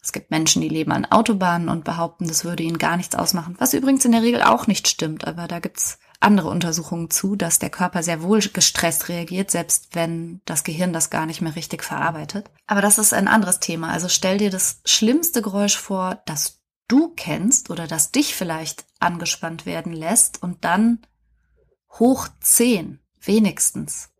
Es 0.00 0.12
gibt 0.12 0.30
Menschen, 0.30 0.62
die 0.62 0.68
leben 0.68 0.92
an 0.92 1.04
Autobahnen 1.04 1.68
und 1.68 1.84
behaupten, 1.84 2.26
das 2.26 2.44
würde 2.44 2.62
ihnen 2.62 2.78
gar 2.78 2.96
nichts 2.96 3.14
ausmachen, 3.14 3.56
was 3.58 3.74
übrigens 3.74 4.04
in 4.04 4.12
der 4.12 4.22
Regel 4.22 4.42
auch 4.42 4.66
nicht 4.66 4.88
stimmt. 4.88 5.26
Aber 5.26 5.46
da 5.46 5.60
gibt's 5.60 5.98
andere 6.22 6.48
Untersuchungen 6.48 7.10
zu, 7.10 7.36
dass 7.36 7.58
der 7.58 7.70
Körper 7.70 8.02
sehr 8.02 8.22
wohl 8.22 8.40
gestresst 8.40 9.08
reagiert, 9.08 9.50
selbst 9.50 9.94
wenn 9.94 10.40
das 10.44 10.64
Gehirn 10.64 10.92
das 10.92 11.10
gar 11.10 11.26
nicht 11.26 11.40
mehr 11.40 11.56
richtig 11.56 11.82
verarbeitet. 11.82 12.50
Aber 12.66 12.80
das 12.80 12.98
ist 12.98 13.12
ein 13.12 13.28
anderes 13.28 13.60
Thema. 13.60 13.90
Also 13.90 14.08
stell 14.08 14.38
dir 14.38 14.50
das 14.50 14.80
schlimmste 14.84 15.42
Geräusch 15.42 15.76
vor, 15.76 16.22
das 16.26 16.62
du 16.88 17.12
kennst 17.14 17.70
oder 17.70 17.86
das 17.86 18.12
dich 18.12 18.34
vielleicht 18.34 18.84
angespannt 19.00 19.66
werden 19.66 19.92
lässt 19.92 20.42
und 20.42 20.64
dann 20.64 21.00
hoch 21.98 22.28
zehn, 22.40 23.00
wenigstens. 23.20 24.10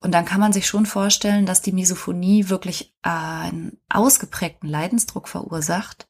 Und 0.00 0.12
dann 0.12 0.24
kann 0.24 0.40
man 0.40 0.52
sich 0.52 0.66
schon 0.66 0.86
vorstellen, 0.86 1.46
dass 1.46 1.62
die 1.62 1.72
Misophonie 1.72 2.48
wirklich 2.48 2.94
einen 3.02 3.80
ausgeprägten 3.88 4.68
Leidensdruck 4.68 5.28
verursacht 5.28 6.06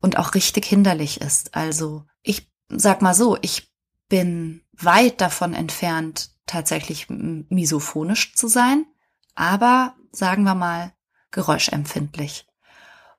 und 0.00 0.18
auch 0.18 0.34
richtig 0.34 0.64
hinderlich 0.64 1.20
ist. 1.20 1.54
Also 1.54 2.04
ich 2.22 2.50
sag 2.68 3.02
mal 3.02 3.14
so, 3.14 3.36
ich 3.42 3.73
bin 4.08 4.62
weit 4.72 5.20
davon 5.20 5.54
entfernt, 5.54 6.30
tatsächlich 6.46 7.08
misophonisch 7.08 8.34
zu 8.34 8.48
sein, 8.48 8.86
aber 9.34 9.94
sagen 10.12 10.44
wir 10.44 10.54
mal 10.54 10.92
geräuschempfindlich. 11.30 12.46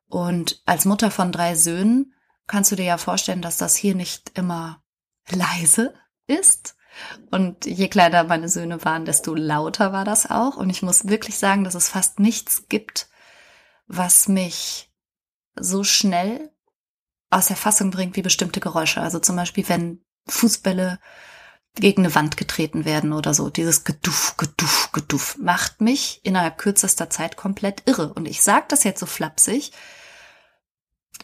Und 0.08 0.62
als 0.66 0.86
Mutter 0.86 1.12
von 1.12 1.32
drei 1.32 1.56
Söhnen 1.56 2.14
kannst 2.48 2.72
du 2.72 2.76
dir 2.76 2.86
ja 2.86 2.98
vorstellen, 2.98 3.42
dass 3.42 3.58
das 3.58 3.76
hier 3.76 3.96
nicht 3.96 4.38
immer 4.38 4.84
leise 5.30 5.94
ist. 6.28 6.76
Und 7.30 7.66
je 7.66 7.90
kleiner 7.90 8.24
meine 8.24 8.48
Söhne 8.48 8.86
waren, 8.86 9.04
desto 9.04 9.36
lauter 9.36 9.92
war 9.92 10.06
das 10.06 10.30
auch. 10.30 10.56
Und 10.56 10.70
ich 10.70 10.82
muss 10.82 11.08
wirklich 11.08 11.38
sagen, 11.38 11.66
dass 11.66 11.76
es 11.76 11.90
fast 11.90 12.20
nichts 12.20 12.70
gibt, 12.70 13.10
was 13.88 14.30
mich 14.30 14.90
so 15.56 15.84
schnell 15.84 16.52
aus 17.30 17.48
der 17.48 17.58
Fassung 17.58 17.92
bringt 17.92 18.16
wie 18.16 18.22
bestimmte 18.22 18.62
Geräusche. 18.62 19.02
Also 19.02 19.20
zum 19.20 19.36
Beispiel, 19.36 19.68
wenn 19.68 20.06
Fußbälle 20.28 21.00
gegen 21.76 22.04
eine 22.04 22.16
Wand 22.16 22.38
getreten 22.38 22.86
werden 22.86 23.14
oder 23.14 23.34
so. 23.34 23.50
Dieses 23.50 23.84
Geduff, 23.84 24.36
Geduff, 24.38 24.90
Geduff 24.94 25.38
macht 25.40 25.82
mich 25.82 26.22
innerhalb 26.24 26.58
kürzester 26.58 27.10
Zeit 27.10 27.36
komplett 27.36 27.84
irre. 27.86 28.14
Und 28.14 28.28
ich 28.28 28.42
sage 28.42 28.66
das 28.70 28.84
jetzt 28.84 29.00
so 29.00 29.06
flapsig, 29.06 29.72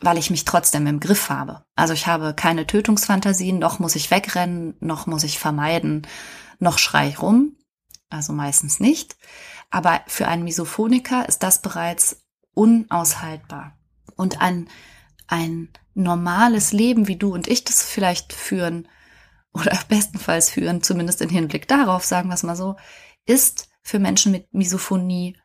weil 0.01 0.17
ich 0.17 0.29
mich 0.29 0.45
trotzdem 0.45 0.87
im 0.87 0.99
Griff 0.99 1.29
habe. 1.29 1.63
Also 1.75 1.93
ich 1.93 2.07
habe 2.07 2.33
keine 2.33 2.67
Tötungsfantasien, 2.67 3.59
noch 3.59 3.79
muss 3.79 3.95
ich 3.95 4.11
wegrennen, 4.11 4.75
noch 4.79 5.07
muss 5.07 5.23
ich 5.23 5.39
vermeiden, 5.39 6.07
noch 6.59 6.77
schrei 6.77 7.07
ich 7.07 7.21
rum. 7.21 7.55
Also 8.09 8.33
meistens 8.33 8.79
nicht. 8.79 9.15
Aber 9.69 10.01
für 10.07 10.27
einen 10.27 10.43
Misophoniker 10.43 11.27
ist 11.29 11.43
das 11.43 11.61
bereits 11.61 12.17
unaushaltbar. 12.53 13.77
Und 14.17 14.41
ein, 14.41 14.69
ein 15.31 15.69
normales 15.93 16.73
Leben, 16.73 17.07
wie 17.07 17.15
du 17.15 17.33
und 17.33 17.47
ich 17.47 17.63
das 17.63 17.83
vielleicht 17.83 18.33
führen 18.33 18.87
oder 19.53 19.77
bestenfalls 19.89 20.49
führen, 20.49 20.83
zumindest 20.83 21.21
im 21.21 21.29
Hinblick 21.29 21.67
darauf, 21.67 22.05
sagen 22.05 22.29
wir 22.29 22.35
es 22.35 22.43
mal 22.43 22.55
so, 22.55 22.75
ist 23.25 23.69
für 23.81 23.99
Menschen 23.99 24.31
mit 24.31 24.53
Misophonie 24.53 25.37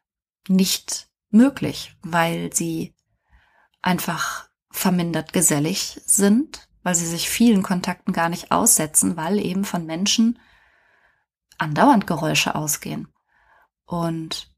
nicht 0.48 1.08
möglich, 1.30 1.96
weil 2.02 2.52
sie 2.52 2.94
einfach 3.80 4.48
vermindert 4.70 5.32
gesellig 5.32 6.00
sind, 6.04 6.68
weil 6.82 6.94
sie 6.94 7.06
sich 7.06 7.28
vielen 7.30 7.62
Kontakten 7.62 8.12
gar 8.12 8.28
nicht 8.28 8.50
aussetzen, 8.50 9.16
weil 9.16 9.38
eben 9.38 9.64
von 9.64 9.86
Menschen 9.86 10.38
andauernd 11.58 12.06
Geräusche 12.06 12.54
ausgehen. 12.54 13.08
Und 13.84 14.52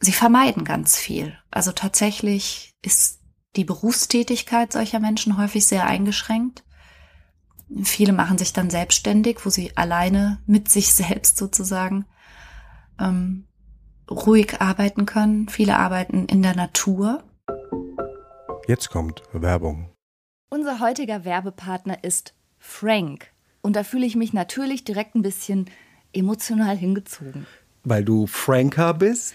sie 0.00 0.12
vermeiden 0.12 0.64
ganz 0.64 0.96
viel. 0.96 1.36
Also 1.50 1.72
tatsächlich 1.72 2.74
ist 2.82 3.21
die 3.56 3.64
Berufstätigkeit 3.64 4.72
solcher 4.72 5.00
Menschen 5.00 5.36
häufig 5.36 5.66
sehr 5.66 5.86
eingeschränkt. 5.86 6.64
Viele 7.82 8.12
machen 8.12 8.38
sich 8.38 8.52
dann 8.52 8.70
selbstständig, 8.70 9.44
wo 9.44 9.50
sie 9.50 9.76
alleine 9.76 10.38
mit 10.46 10.70
sich 10.70 10.92
selbst 10.94 11.36
sozusagen 11.36 12.06
ähm, 12.98 13.46
ruhig 14.10 14.60
arbeiten 14.60 15.06
können. 15.06 15.48
Viele 15.48 15.76
arbeiten 15.76 16.26
in 16.26 16.42
der 16.42 16.54
Natur. 16.54 17.22
Jetzt 18.68 18.90
kommt 18.90 19.22
Werbung. 19.32 19.90
Unser 20.50 20.80
heutiger 20.80 21.24
Werbepartner 21.24 22.04
ist 22.04 22.34
Frank. 22.58 23.32
Und 23.62 23.76
da 23.76 23.84
fühle 23.84 24.06
ich 24.06 24.16
mich 24.16 24.32
natürlich 24.32 24.84
direkt 24.84 25.14
ein 25.14 25.22
bisschen 25.22 25.70
emotional 26.12 26.76
hingezogen. 26.76 27.46
Weil 27.84 28.04
du 28.04 28.26
Franker 28.26 28.94
bist? 28.94 29.34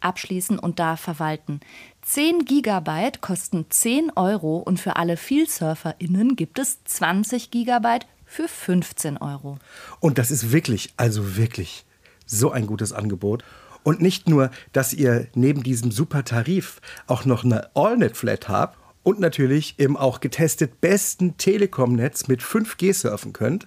abschließen 0.00 0.58
und 0.58 0.78
da 0.78 0.96
verwalten. 0.96 1.60
10 2.02 2.44
Gigabyte 2.44 3.20
kosten 3.20 3.66
10 3.68 4.12
Euro 4.16 4.58
und 4.58 4.80
für 4.80 4.96
alle 4.96 5.16
VielsurferInnen 5.16 6.36
gibt 6.36 6.58
es 6.58 6.82
20 6.84 7.50
Gigabyte 7.50 8.06
für 8.24 8.48
15 8.48 9.16
Euro. 9.18 9.58
Und 10.00 10.18
das 10.18 10.30
ist 10.30 10.52
wirklich, 10.52 10.92
also 10.96 11.36
wirklich 11.36 11.84
so 12.26 12.50
ein 12.50 12.66
gutes 12.66 12.92
Angebot. 12.92 13.44
Und 13.82 14.02
nicht 14.02 14.28
nur, 14.28 14.50
dass 14.72 14.92
ihr 14.92 15.28
neben 15.34 15.62
diesem 15.62 15.90
super 15.90 16.24
Tarif 16.24 16.80
auch 17.06 17.24
noch 17.24 17.44
eine 17.44 17.74
AllNet-Flat 17.74 18.48
habt 18.48 18.78
und 19.02 19.20
natürlich 19.20 19.78
im 19.78 19.96
auch 19.96 20.20
getestet 20.20 20.80
besten 20.80 21.38
Telekom-Netz 21.38 22.28
mit 22.28 22.42
5G 22.42 22.92
surfen 22.92 23.32
könnt. 23.32 23.66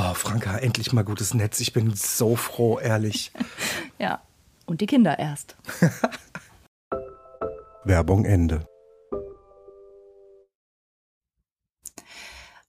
Oh, 0.00 0.14
Franka, 0.14 0.58
endlich 0.58 0.92
mal 0.92 1.02
gutes 1.02 1.34
Netz. 1.34 1.58
Ich 1.58 1.72
bin 1.72 1.92
so 1.92 2.36
froh, 2.36 2.78
ehrlich. 2.78 3.32
ja, 3.98 4.22
und 4.64 4.80
die 4.80 4.86
Kinder 4.86 5.18
erst. 5.18 5.56
Werbung 7.84 8.24
Ende. 8.24 8.64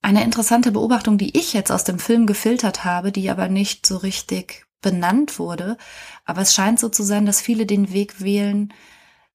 Eine 0.01 0.23
interessante 0.23 0.71
Beobachtung, 0.71 1.19
die 1.19 1.37
ich 1.37 1.53
jetzt 1.53 1.71
aus 1.71 1.83
dem 1.83 1.99
Film 1.99 2.25
gefiltert 2.25 2.83
habe, 2.83 3.11
die 3.11 3.29
aber 3.29 3.47
nicht 3.47 3.85
so 3.85 3.97
richtig 3.97 4.65
benannt 4.81 5.37
wurde. 5.37 5.77
Aber 6.25 6.41
es 6.41 6.55
scheint 6.55 6.79
so 6.79 6.89
zu 6.89 7.03
sein, 7.03 7.27
dass 7.27 7.41
viele 7.41 7.67
den 7.67 7.93
Weg 7.93 8.21
wählen, 8.21 8.73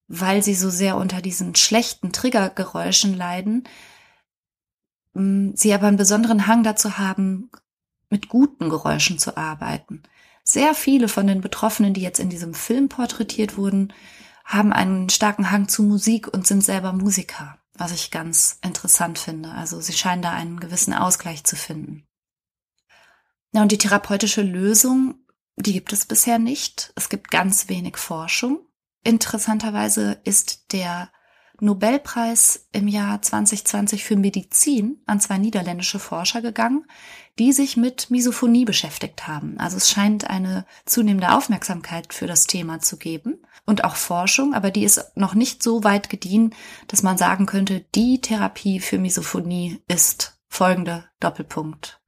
weil 0.09 0.43
sie 0.43 0.55
so 0.55 0.69
sehr 0.69 0.97
unter 0.97 1.21
diesen 1.21 1.55
schlechten 1.55 2.11
Triggergeräuschen 2.11 3.13
leiden, 3.13 3.63
sie 5.13 5.73
aber 5.73 5.87
einen 5.87 5.95
besonderen 5.95 6.45
Hang 6.45 6.63
dazu 6.63 6.97
haben, 6.97 7.49
mit 8.09 8.29
guten 8.29 8.69
Geräuschen 8.69 9.19
zu 9.19 9.37
arbeiten. 9.37 10.03
Sehr 10.43 10.75
viele 10.75 11.07
von 11.07 11.27
den 11.27 11.41
Betroffenen, 11.41 11.93
die 11.93 12.01
jetzt 12.01 12.19
in 12.19 12.29
diesem 12.29 12.53
Film 12.53 12.89
porträtiert 12.89 13.57
wurden, 13.57 13.93
haben 14.43 14.71
einen 14.71 15.09
starken 15.09 15.49
Hang 15.49 15.67
zu 15.67 15.81
Musik 15.81 16.27
und 16.27 16.45
sind 16.45 16.63
selber 16.63 16.93
Musiker, 16.93 17.57
was 17.73 17.91
ich 17.91 18.11
ganz 18.11 18.59
interessant 18.63 19.17
finde. 19.17 19.49
Also 19.51 19.81
sie 19.81 19.93
scheinen 19.93 20.21
da 20.21 20.31
einen 20.31 20.59
gewissen 20.59 20.93
Ausgleich 20.93 21.43
zu 21.43 21.55
finden. 21.55 22.05
Ja, 23.53 23.63
und 23.63 23.71
die 23.71 23.77
therapeutische 23.77 24.43
Lösung, 24.43 25.15
die 25.55 25.73
gibt 25.73 25.93
es 25.93 26.05
bisher 26.05 26.37
nicht. 26.37 26.93
Es 26.95 27.09
gibt 27.09 27.31
ganz 27.31 27.69
wenig 27.69 27.97
Forschung. 27.97 28.59
Interessanterweise 29.03 30.19
ist 30.23 30.73
der 30.73 31.09
Nobelpreis 31.59 32.67
im 32.71 32.87
Jahr 32.87 33.21
2020 33.21 34.03
für 34.03 34.15
Medizin 34.15 35.01
an 35.05 35.19
zwei 35.19 35.37
niederländische 35.37 35.99
Forscher 35.99 36.41
gegangen, 36.41 36.85
die 37.39 37.51
sich 37.53 37.77
mit 37.77 38.09
Misophonie 38.11 38.65
beschäftigt 38.65 39.27
haben. 39.27 39.59
Also 39.59 39.77
es 39.77 39.89
scheint 39.89 40.29
eine 40.29 40.65
zunehmende 40.85 41.31
Aufmerksamkeit 41.31 42.13
für 42.13 42.27
das 42.27 42.47
Thema 42.47 42.79
zu 42.79 42.97
geben 42.97 43.41
und 43.65 43.83
auch 43.83 43.95
Forschung, 43.95 44.53
aber 44.53 44.71
die 44.71 44.83
ist 44.83 45.11
noch 45.15 45.35
nicht 45.35 45.61
so 45.61 45.83
weit 45.83 46.09
gediehen, 46.09 46.53
dass 46.87 47.03
man 47.03 47.17
sagen 47.17 47.45
könnte, 47.45 47.85
die 47.95 48.21
Therapie 48.21 48.79
für 48.79 48.99
Misophonie 48.99 49.81
ist 49.87 50.39
folgende 50.47 51.05
Doppelpunkt. 51.19 51.99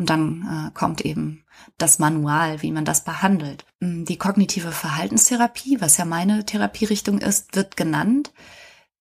Und 0.00 0.08
dann 0.08 0.68
äh, 0.68 0.70
kommt 0.72 1.02
eben 1.02 1.44
das 1.76 1.98
Manual, 1.98 2.62
wie 2.62 2.72
man 2.72 2.86
das 2.86 3.04
behandelt. 3.04 3.66
Hm, 3.82 4.06
die 4.06 4.16
kognitive 4.16 4.72
Verhaltenstherapie, 4.72 5.82
was 5.82 5.98
ja 5.98 6.06
meine 6.06 6.46
Therapierichtung 6.46 7.18
ist, 7.18 7.54
wird 7.54 7.76
genannt. 7.76 8.32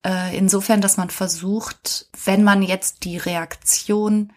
Äh, 0.05 0.37
insofern, 0.37 0.81
dass 0.81 0.97
man 0.97 1.09
versucht, 1.09 2.09
wenn 2.25 2.43
man 2.43 2.61
jetzt 2.63 3.05
die 3.05 3.15
Reaktion, 3.15 4.33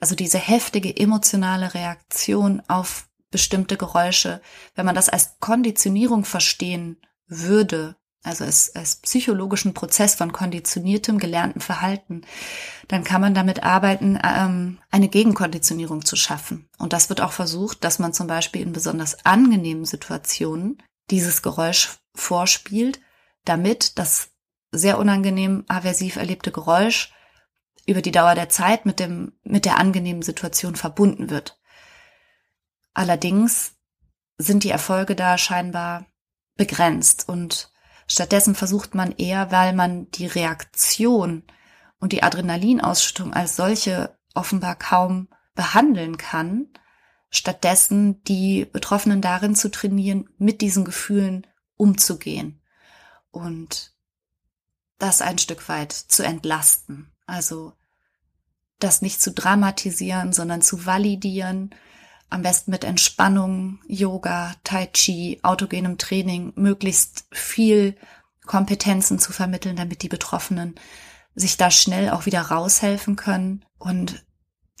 also 0.00 0.14
diese 0.14 0.38
heftige 0.38 0.96
emotionale 0.96 1.74
Reaktion 1.74 2.62
auf 2.66 3.10
bestimmte 3.30 3.76
Geräusche, 3.76 4.40
wenn 4.74 4.86
man 4.86 4.94
das 4.94 5.10
als 5.10 5.38
Konditionierung 5.40 6.24
verstehen 6.24 6.96
würde, 7.26 7.96
also 8.26 8.44
als, 8.44 8.74
als 8.74 8.96
psychologischen 8.96 9.74
Prozess 9.74 10.14
von 10.14 10.32
konditioniertem 10.32 11.18
gelernten 11.18 11.60
Verhalten, 11.60 12.22
dann 12.88 13.04
kann 13.04 13.20
man 13.20 13.34
damit 13.34 13.62
arbeiten, 13.62 14.18
ähm, 14.22 14.78
eine 14.90 15.08
Gegenkonditionierung 15.08 16.04
zu 16.04 16.16
schaffen. 16.16 16.68
Und 16.78 16.92
das 16.92 17.08
wird 17.08 17.20
auch 17.20 17.32
versucht, 17.32 17.84
dass 17.84 17.98
man 17.98 18.12
zum 18.12 18.26
Beispiel 18.26 18.62
in 18.62 18.72
besonders 18.72 19.24
angenehmen 19.24 19.84
Situationen 19.84 20.82
dieses 21.10 21.42
Geräusch 21.42 21.98
vorspielt, 22.14 23.00
damit 23.44 23.98
das 23.98 24.30
sehr 24.72 24.98
unangenehm 24.98 25.64
aversiv 25.68 26.16
erlebte 26.16 26.50
Geräusch 26.50 27.12
über 27.86 28.02
die 28.02 28.12
Dauer 28.12 28.34
der 28.34 28.48
Zeit 28.48 28.84
mit 28.84 28.98
dem, 28.98 29.32
mit 29.44 29.64
der 29.64 29.78
angenehmen 29.78 30.22
Situation 30.22 30.74
verbunden 30.74 31.30
wird. 31.30 31.58
Allerdings 32.94 33.74
sind 34.38 34.64
die 34.64 34.70
Erfolge 34.70 35.14
da 35.14 35.38
scheinbar 35.38 36.06
begrenzt 36.56 37.28
und 37.28 37.70
Stattdessen 38.06 38.54
versucht 38.54 38.94
man 38.94 39.12
eher, 39.12 39.50
weil 39.50 39.72
man 39.72 40.10
die 40.12 40.26
Reaktion 40.26 41.42
und 41.98 42.12
die 42.12 42.22
Adrenalinausschüttung 42.22 43.34
als 43.34 43.56
solche 43.56 44.16
offenbar 44.34 44.76
kaum 44.76 45.28
behandeln 45.54 46.16
kann, 46.16 46.68
stattdessen 47.30 48.22
die 48.24 48.64
Betroffenen 48.64 49.20
darin 49.20 49.56
zu 49.56 49.70
trainieren, 49.70 50.28
mit 50.38 50.60
diesen 50.60 50.84
Gefühlen 50.84 51.46
umzugehen 51.76 52.60
und 53.30 53.92
das 54.98 55.20
ein 55.20 55.38
Stück 55.38 55.68
weit 55.68 55.92
zu 55.92 56.22
entlasten. 56.22 57.12
Also 57.26 57.74
das 58.78 59.02
nicht 59.02 59.20
zu 59.20 59.32
dramatisieren, 59.32 60.32
sondern 60.32 60.62
zu 60.62 60.86
validieren 60.86 61.74
am 62.28 62.42
besten 62.42 62.70
mit 62.70 62.84
Entspannung, 62.84 63.80
Yoga, 63.86 64.54
Tai 64.64 64.86
Chi, 64.86 65.38
autogenem 65.42 65.98
Training 65.98 66.52
möglichst 66.56 67.26
viel 67.30 67.96
Kompetenzen 68.44 69.18
zu 69.18 69.32
vermitteln, 69.32 69.76
damit 69.76 70.02
die 70.02 70.08
Betroffenen 70.08 70.74
sich 71.34 71.56
da 71.56 71.70
schnell 71.70 72.10
auch 72.10 72.26
wieder 72.26 72.40
raushelfen 72.42 73.16
können 73.16 73.64
und 73.78 74.24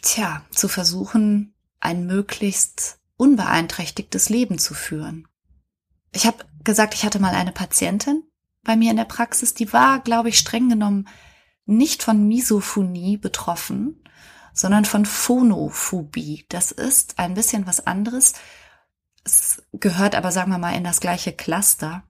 tja, 0.02 0.42
zu 0.50 0.68
versuchen, 0.68 1.54
ein 1.80 2.06
möglichst 2.06 2.98
unbeeinträchtigtes 3.16 4.28
Leben 4.28 4.58
zu 4.58 4.74
führen. 4.74 5.28
Ich 6.12 6.26
habe 6.26 6.44
gesagt, 6.64 6.94
ich 6.94 7.04
hatte 7.04 7.18
mal 7.18 7.34
eine 7.34 7.52
Patientin 7.52 8.22
bei 8.62 8.76
mir 8.76 8.90
in 8.90 8.96
der 8.96 9.04
Praxis, 9.04 9.54
die 9.54 9.72
war, 9.72 10.00
glaube 10.00 10.28
ich, 10.28 10.38
streng 10.38 10.68
genommen 10.68 11.08
nicht 11.66 12.02
von 12.02 12.26
Misophonie 12.26 13.16
betroffen, 13.16 14.02
sondern 14.56 14.86
von 14.86 15.04
Phonophobie. 15.04 16.46
Das 16.48 16.72
ist 16.72 17.18
ein 17.18 17.34
bisschen 17.34 17.66
was 17.66 17.86
anderes. 17.86 18.32
Es 19.22 19.62
gehört 19.72 20.14
aber, 20.14 20.32
sagen 20.32 20.50
wir 20.50 20.58
mal, 20.58 20.74
in 20.74 20.82
das 20.82 21.00
gleiche 21.00 21.32
Cluster. 21.32 22.02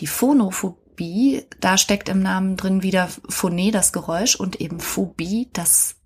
Die 0.00 0.06
Phonophobie, 0.06 1.44
da 1.60 1.76
steckt 1.76 2.08
im 2.08 2.22
Namen 2.22 2.56
drin 2.56 2.82
wieder 2.82 3.08
Phone, 3.28 3.70
das 3.70 3.92
Geräusch, 3.92 4.34
und 4.34 4.60
eben 4.60 4.80
Phobie, 4.80 5.50
das 5.52 5.96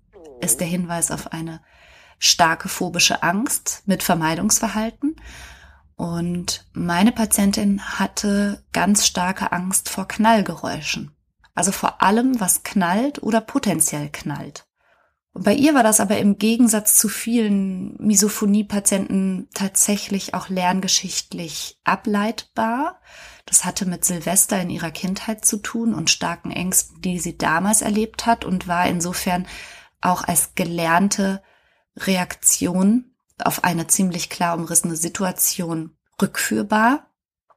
ist 0.41 0.59
der 0.59 0.67
Hinweis 0.67 1.11
auf 1.11 1.31
eine 1.31 1.61
starke 2.19 2.67
phobische 2.67 3.23
Angst 3.23 3.83
mit 3.85 4.03
Vermeidungsverhalten. 4.03 5.15
Und 5.95 6.67
meine 6.73 7.13
Patientin 7.13 7.99
hatte 7.99 8.63
ganz 8.73 9.07
starke 9.07 9.53
Angst 9.53 9.87
vor 9.87 10.07
Knallgeräuschen. 10.07 11.15
Also 11.55 11.71
vor 11.71 12.01
allem, 12.01 12.39
was 12.41 12.63
knallt 12.63 13.23
oder 13.23 13.39
potenziell 13.39 14.09
knallt. 14.09 14.65
Und 15.33 15.45
bei 15.45 15.53
ihr 15.53 15.73
war 15.73 15.81
das 15.81 15.99
aber 15.99 16.19
im 16.19 16.37
Gegensatz 16.37 16.97
zu 16.97 17.09
vielen 17.09 17.95
Misophonie-Patienten 17.97 19.49
tatsächlich 19.53 20.35
auch 20.35 20.47
lerngeschichtlich 20.47 21.79
ableitbar. 21.83 23.01
Das 23.47 23.65
hatte 23.65 23.87
mit 23.87 24.05
Silvester 24.05 24.61
in 24.61 24.69
ihrer 24.69 24.91
Kindheit 24.91 25.43
zu 25.43 25.57
tun 25.57 25.95
und 25.95 26.11
starken 26.11 26.51
Ängsten, 26.51 27.01
die 27.01 27.19
sie 27.19 27.37
damals 27.37 27.81
erlebt 27.81 28.27
hat 28.27 28.45
und 28.45 28.67
war 28.67 28.87
insofern 28.87 29.47
auch 30.01 30.23
als 30.23 30.53
gelernte 30.53 31.41
Reaktion 31.97 33.15
auf 33.39 33.63
eine 33.63 33.87
ziemlich 33.87 34.29
klar 34.29 34.55
umrissene 34.55 34.95
Situation 34.95 35.97
rückführbar. 36.21 37.09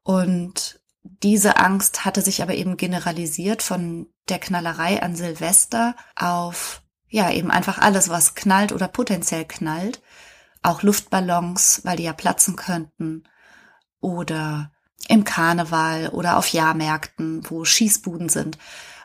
Und 0.03 0.81
diese 1.03 1.59
Angst 1.59 2.07
hatte 2.07 2.23
sich 2.23 2.43
aber 2.43 2.55
eben 2.55 2.79
generalisiert 2.79 3.63
von 3.63 4.09
der 4.31 4.39
Knallerei 4.39 5.03
an 5.03 5.15
Silvester 5.15 5.95
auf, 6.15 6.83
ja, 7.09 7.31
eben 7.31 7.51
einfach 7.51 7.79
alles, 7.79 8.09
was 8.09 8.35
knallt 8.35 8.73
oder 8.73 8.89
potenziell 8.89 9.45
knallt. 9.45 10.03
Auch 10.63 10.83
Luftballons, 10.83 11.83
weil 11.85 11.97
die 11.97 12.05
ja 12.05 12.13
platzen 12.13 12.57
könnten. 12.57 13.25
Oder 14.01 14.73
im 15.09 15.25
Karneval 15.25 16.09
oder 16.09 16.37
auf 16.37 16.49
Jahrmärkten, 16.49 17.49
wo 17.49 17.65
Schießbuden 17.65 18.29
sind. 18.29 18.59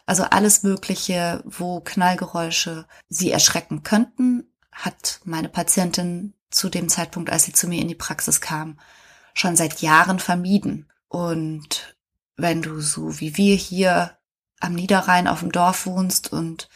Also 0.06 0.24
alles 0.24 0.64
Mögliche, 0.64 1.44
wo 1.46 1.80
Knallgeräusche 1.80 2.86
sie 3.08 3.32
erschrecken 3.32 3.84
könnten, 3.84 4.52
hat 4.72 5.20
meine 5.24 5.50
Patientin 5.50 6.34
zu 6.50 6.70
dem 6.70 6.90
Zeitpunkt, 6.90 7.30
als 7.30 7.44
sie 7.44 7.54
zu 7.54 7.68
mir 7.68 7.82
in 7.82 7.88
die 7.88 7.96
Praxis 7.96 8.42
kam, 8.42 8.80
schon 9.34 9.56
seit 9.56 9.82
Jahren 9.82 10.20
vermieden. 10.20 10.92
Und 11.08 11.96
wenn 12.36 12.62
du 12.62 12.82
so 12.82 13.20
wie 13.20 13.38
wir 13.38 13.56
hier 13.56 14.18
am 14.60 14.74
Niederrhein 14.74 15.28
auf 15.28 15.40
dem 15.40 15.52
Dorf 15.52 15.86
wohnst 15.86 16.32
und 16.32 16.70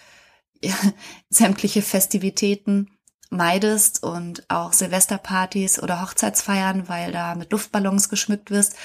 sämtliche 1.29 1.81
Festivitäten 1.81 2.89
meidest 3.29 4.03
und 4.03 4.49
auch 4.49 4.73
Silvesterpartys 4.73 5.81
oder 5.81 6.01
Hochzeitsfeiern, 6.01 6.87
weil 6.87 7.11
da 7.11 7.35
mit 7.35 7.51
Luftballons 7.51 8.09
geschmückt 8.09 8.51
wirst, 8.51 8.75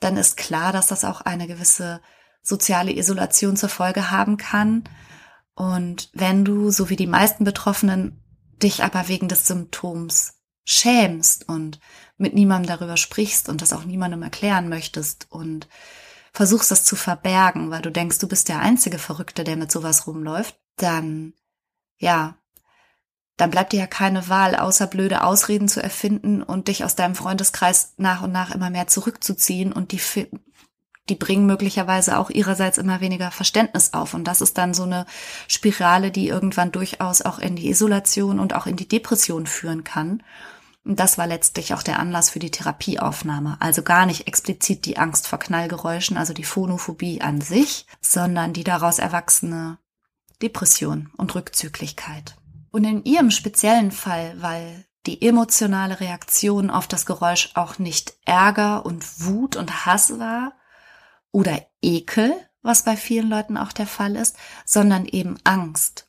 dann 0.00 0.16
ist 0.16 0.36
klar, 0.36 0.72
dass 0.72 0.86
das 0.86 1.04
auch 1.04 1.20
eine 1.22 1.46
gewisse 1.46 2.00
soziale 2.42 2.92
Isolation 2.92 3.56
zur 3.56 3.68
Folge 3.68 4.10
haben 4.10 4.36
kann. 4.36 4.84
Und 5.54 6.10
wenn 6.12 6.44
du, 6.44 6.70
so 6.70 6.88
wie 6.88 6.96
die 6.96 7.06
meisten 7.06 7.44
Betroffenen, 7.44 8.22
dich 8.62 8.84
aber 8.84 9.08
wegen 9.08 9.28
des 9.28 9.46
Symptoms 9.46 10.34
schämst 10.64 11.48
und 11.48 11.80
mit 12.16 12.34
niemandem 12.34 12.68
darüber 12.68 12.96
sprichst 12.96 13.48
und 13.48 13.62
das 13.62 13.72
auch 13.72 13.84
niemandem 13.84 14.22
erklären 14.22 14.68
möchtest 14.68 15.26
und 15.30 15.68
versuchst 16.32 16.70
das 16.70 16.84
zu 16.84 16.94
verbergen, 16.94 17.70
weil 17.70 17.82
du 17.82 17.90
denkst, 17.90 18.18
du 18.18 18.28
bist 18.28 18.48
der 18.48 18.60
einzige 18.60 18.98
Verrückte, 18.98 19.44
der 19.44 19.56
mit 19.56 19.72
sowas 19.72 20.06
rumläuft, 20.06 20.56
dann, 20.82 21.34
ja, 21.98 22.36
dann 23.36 23.50
bleibt 23.50 23.72
dir 23.72 23.80
ja 23.80 23.86
keine 23.86 24.28
Wahl, 24.28 24.56
außer 24.56 24.86
blöde 24.86 25.22
Ausreden 25.22 25.68
zu 25.68 25.82
erfinden 25.82 26.42
und 26.42 26.68
dich 26.68 26.84
aus 26.84 26.96
deinem 26.96 27.14
Freundeskreis 27.14 27.94
nach 27.96 28.22
und 28.22 28.32
nach 28.32 28.54
immer 28.54 28.70
mehr 28.70 28.88
zurückzuziehen 28.88 29.72
und 29.72 29.92
die 29.92 30.00
die 31.08 31.14
bringen 31.14 31.46
möglicherweise 31.46 32.18
auch 32.18 32.30
ihrerseits 32.30 32.78
immer 32.78 33.00
weniger 33.00 33.30
Verständnis 33.30 33.94
auf. 33.94 34.14
Und 34.14 34.24
das 34.24 34.40
ist 34.40 34.58
dann 34.58 34.74
so 34.74 34.82
eine 34.82 35.06
Spirale, 35.46 36.10
die 36.10 36.28
irgendwann 36.28 36.72
durchaus 36.72 37.22
auch 37.22 37.38
in 37.38 37.56
die 37.56 37.70
Isolation 37.70 38.38
und 38.38 38.54
auch 38.54 38.66
in 38.66 38.76
die 38.76 38.88
Depression 38.88 39.46
führen 39.46 39.84
kann. 39.84 40.22
Und 40.84 41.00
das 41.00 41.18
war 41.18 41.26
letztlich 41.26 41.74
auch 41.74 41.82
der 41.82 41.98
Anlass 41.98 42.30
für 42.30 42.38
die 42.38 42.50
Therapieaufnahme. 42.50 43.56
Also 43.60 43.82
gar 43.82 44.06
nicht 44.06 44.26
explizit 44.26 44.86
die 44.86 44.98
Angst 44.98 45.26
vor 45.26 45.38
Knallgeräuschen, 45.38 46.16
also 46.16 46.32
die 46.32 46.44
Phonophobie 46.44 47.20
an 47.20 47.40
sich, 47.40 47.86
sondern 48.00 48.52
die 48.52 48.64
daraus 48.64 48.98
erwachsene 48.98 49.78
Depression 50.42 51.10
und 51.16 51.34
Rückzüglichkeit. 51.34 52.36
Und 52.70 52.84
in 52.84 53.04
ihrem 53.04 53.30
speziellen 53.30 53.92
Fall, 53.92 54.34
weil 54.40 54.84
die 55.06 55.22
emotionale 55.22 56.00
Reaktion 56.00 56.70
auf 56.70 56.86
das 56.86 57.06
Geräusch 57.06 57.50
auch 57.54 57.78
nicht 57.78 58.14
Ärger 58.24 58.84
und 58.84 59.24
Wut 59.24 59.56
und 59.56 59.86
Hass 59.86 60.18
war, 60.18 60.52
oder 61.32 61.66
Ekel, 61.82 62.34
was 62.62 62.84
bei 62.84 62.96
vielen 62.96 63.28
Leuten 63.28 63.56
auch 63.56 63.72
der 63.72 63.86
Fall 63.86 64.16
ist, 64.16 64.36
sondern 64.64 65.06
eben 65.06 65.38
Angst. 65.44 66.08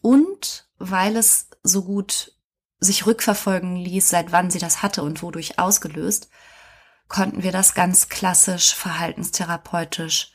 Und 0.00 0.68
weil 0.78 1.16
es 1.16 1.48
so 1.62 1.84
gut 1.84 2.32
sich 2.80 3.06
rückverfolgen 3.06 3.76
ließ, 3.76 4.08
seit 4.08 4.32
wann 4.32 4.50
sie 4.50 4.58
das 4.58 4.82
hatte 4.82 5.02
und 5.02 5.22
wodurch 5.22 5.58
ausgelöst, 5.58 6.28
konnten 7.08 7.42
wir 7.42 7.52
das 7.52 7.74
ganz 7.74 8.08
klassisch 8.08 8.74
verhaltenstherapeutisch 8.74 10.31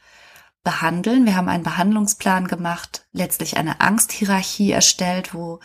behandeln. 0.64 1.26
Wir 1.26 1.36
haben 1.36 1.50
einen 1.50 1.64
Behandlungsplan 1.64 2.48
gemacht, 2.48 3.08
letztlich 3.12 3.58
eine 3.58 3.82
Angsthierarchie 3.82 4.72
erstellt, 4.72 5.34
wo 5.34 5.60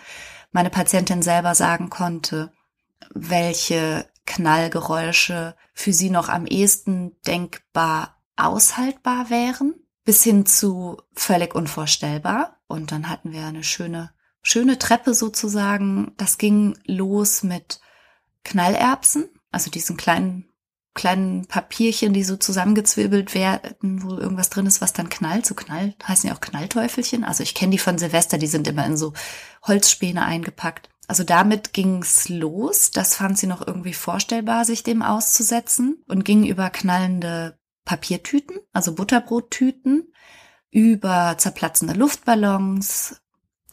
meine 0.53 0.71
Patientin 0.71 1.23
selber 1.23 1.55
sagen 1.55 1.91
konnte, 1.91 2.53
welche 3.15 4.07
Knallgeräusche 4.27 5.57
für 5.75 5.93
sie 5.93 6.11
noch 6.11 6.29
am 6.29 6.47
ehesten 6.47 7.17
denkbar 7.27 8.21
aushaltbar 8.37 9.31
wären, 9.31 9.75
bis 10.05 10.23
hin 10.23 10.47
zu 10.47 10.99
völlig 11.15 11.55
unvorstellbar. 11.55 12.59
Und 12.67 12.93
dann 12.93 13.09
hatten 13.09 13.33
wir 13.33 13.47
eine 13.47 13.65
schöne, 13.65 14.11
schöne 14.43 14.79
Treppe 14.79 15.15
sozusagen. 15.15 16.13
Das 16.17 16.39
ging 16.39 16.79
los 16.85 17.43
mit 17.43 17.81
Knallerbsen, 18.45 19.29
also 19.51 19.71
diesen 19.71 19.97
kleinen 19.97 20.52
kleinen 20.95 21.47
Papierchen, 21.47 22.13
die 22.13 22.25
so 22.25 22.37
zusammengezwirbelt 22.37 23.35
werden, 23.35 24.03
wo 24.03 24.17
irgendwas 24.17 24.51
drin 24.51 24.67
ist, 24.67 24.81
was 24.81 24.93
dann 24.93 25.09
knallt. 25.09 25.47
So 25.47 25.55
knallt, 25.55 25.97
heißen 26.07 26.29
ja 26.29 26.35
auch 26.35 26.41
Knallteufelchen. 26.41 27.25
Also 27.25 27.43
ich 27.43 27.55
kenne 27.55 27.73
die 27.73 27.79
von 27.79 27.99
Silvester, 27.99 28.39
die 28.39 28.47
sind 28.47 28.69
immer 28.69 28.85
in 28.85 28.97
so 28.97 29.13
Holzspäne 29.63 30.25
eingepackt. 30.25 30.91
Also 31.09 31.25
damit 31.25 31.73
ging's 31.73 32.29
los. 32.29 32.91
Das 32.91 33.17
fand 33.17 33.39
sie 33.39 33.47
noch 33.47 33.67
irgendwie 33.67 33.95
vorstellbar, 33.95 34.65
sich 34.65 34.83
dem 34.83 35.03
auszusetzen 35.03 36.03
und 36.09 36.25
ging 36.25 36.45
über 36.45 36.71
knallende 36.71 37.59
Papiertüten, 37.85 38.59
also 38.73 38.95
Butterbrottüten, 38.95 40.13
über 40.71 41.35
zerplatzende 41.39 41.95
Luftballons. 41.95 43.21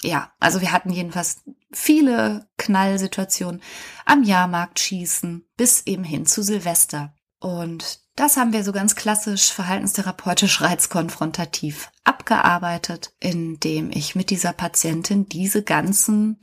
Ja, 0.02 0.32
also 0.40 0.62
wir 0.62 0.72
hatten 0.72 0.90
jedenfalls 0.90 1.44
viele 1.72 2.50
Knallsituationen 2.58 3.62
am 4.06 4.24
Jahrmarkt 4.24 4.80
schießen 4.80 5.48
bis 5.56 5.84
eben 5.86 6.04
hin 6.04 6.26
zu 6.26 6.44
Silvester. 6.44 7.14
Und 7.40 8.02
das 8.16 8.36
haben 8.36 8.52
wir 8.52 8.64
so 8.64 8.74
ganz 8.74 8.96
klassisch 8.96 9.54
verhaltenstherapeutisch 9.54 10.62
reizkonfrontativ 10.62 11.90
abgearbeitet, 12.04 13.14
indem 13.20 13.92
ich 13.92 14.16
mit 14.16 14.30
dieser 14.30 14.52
Patientin 14.52 15.30
diese 15.30 15.64
ganzen 15.64 16.40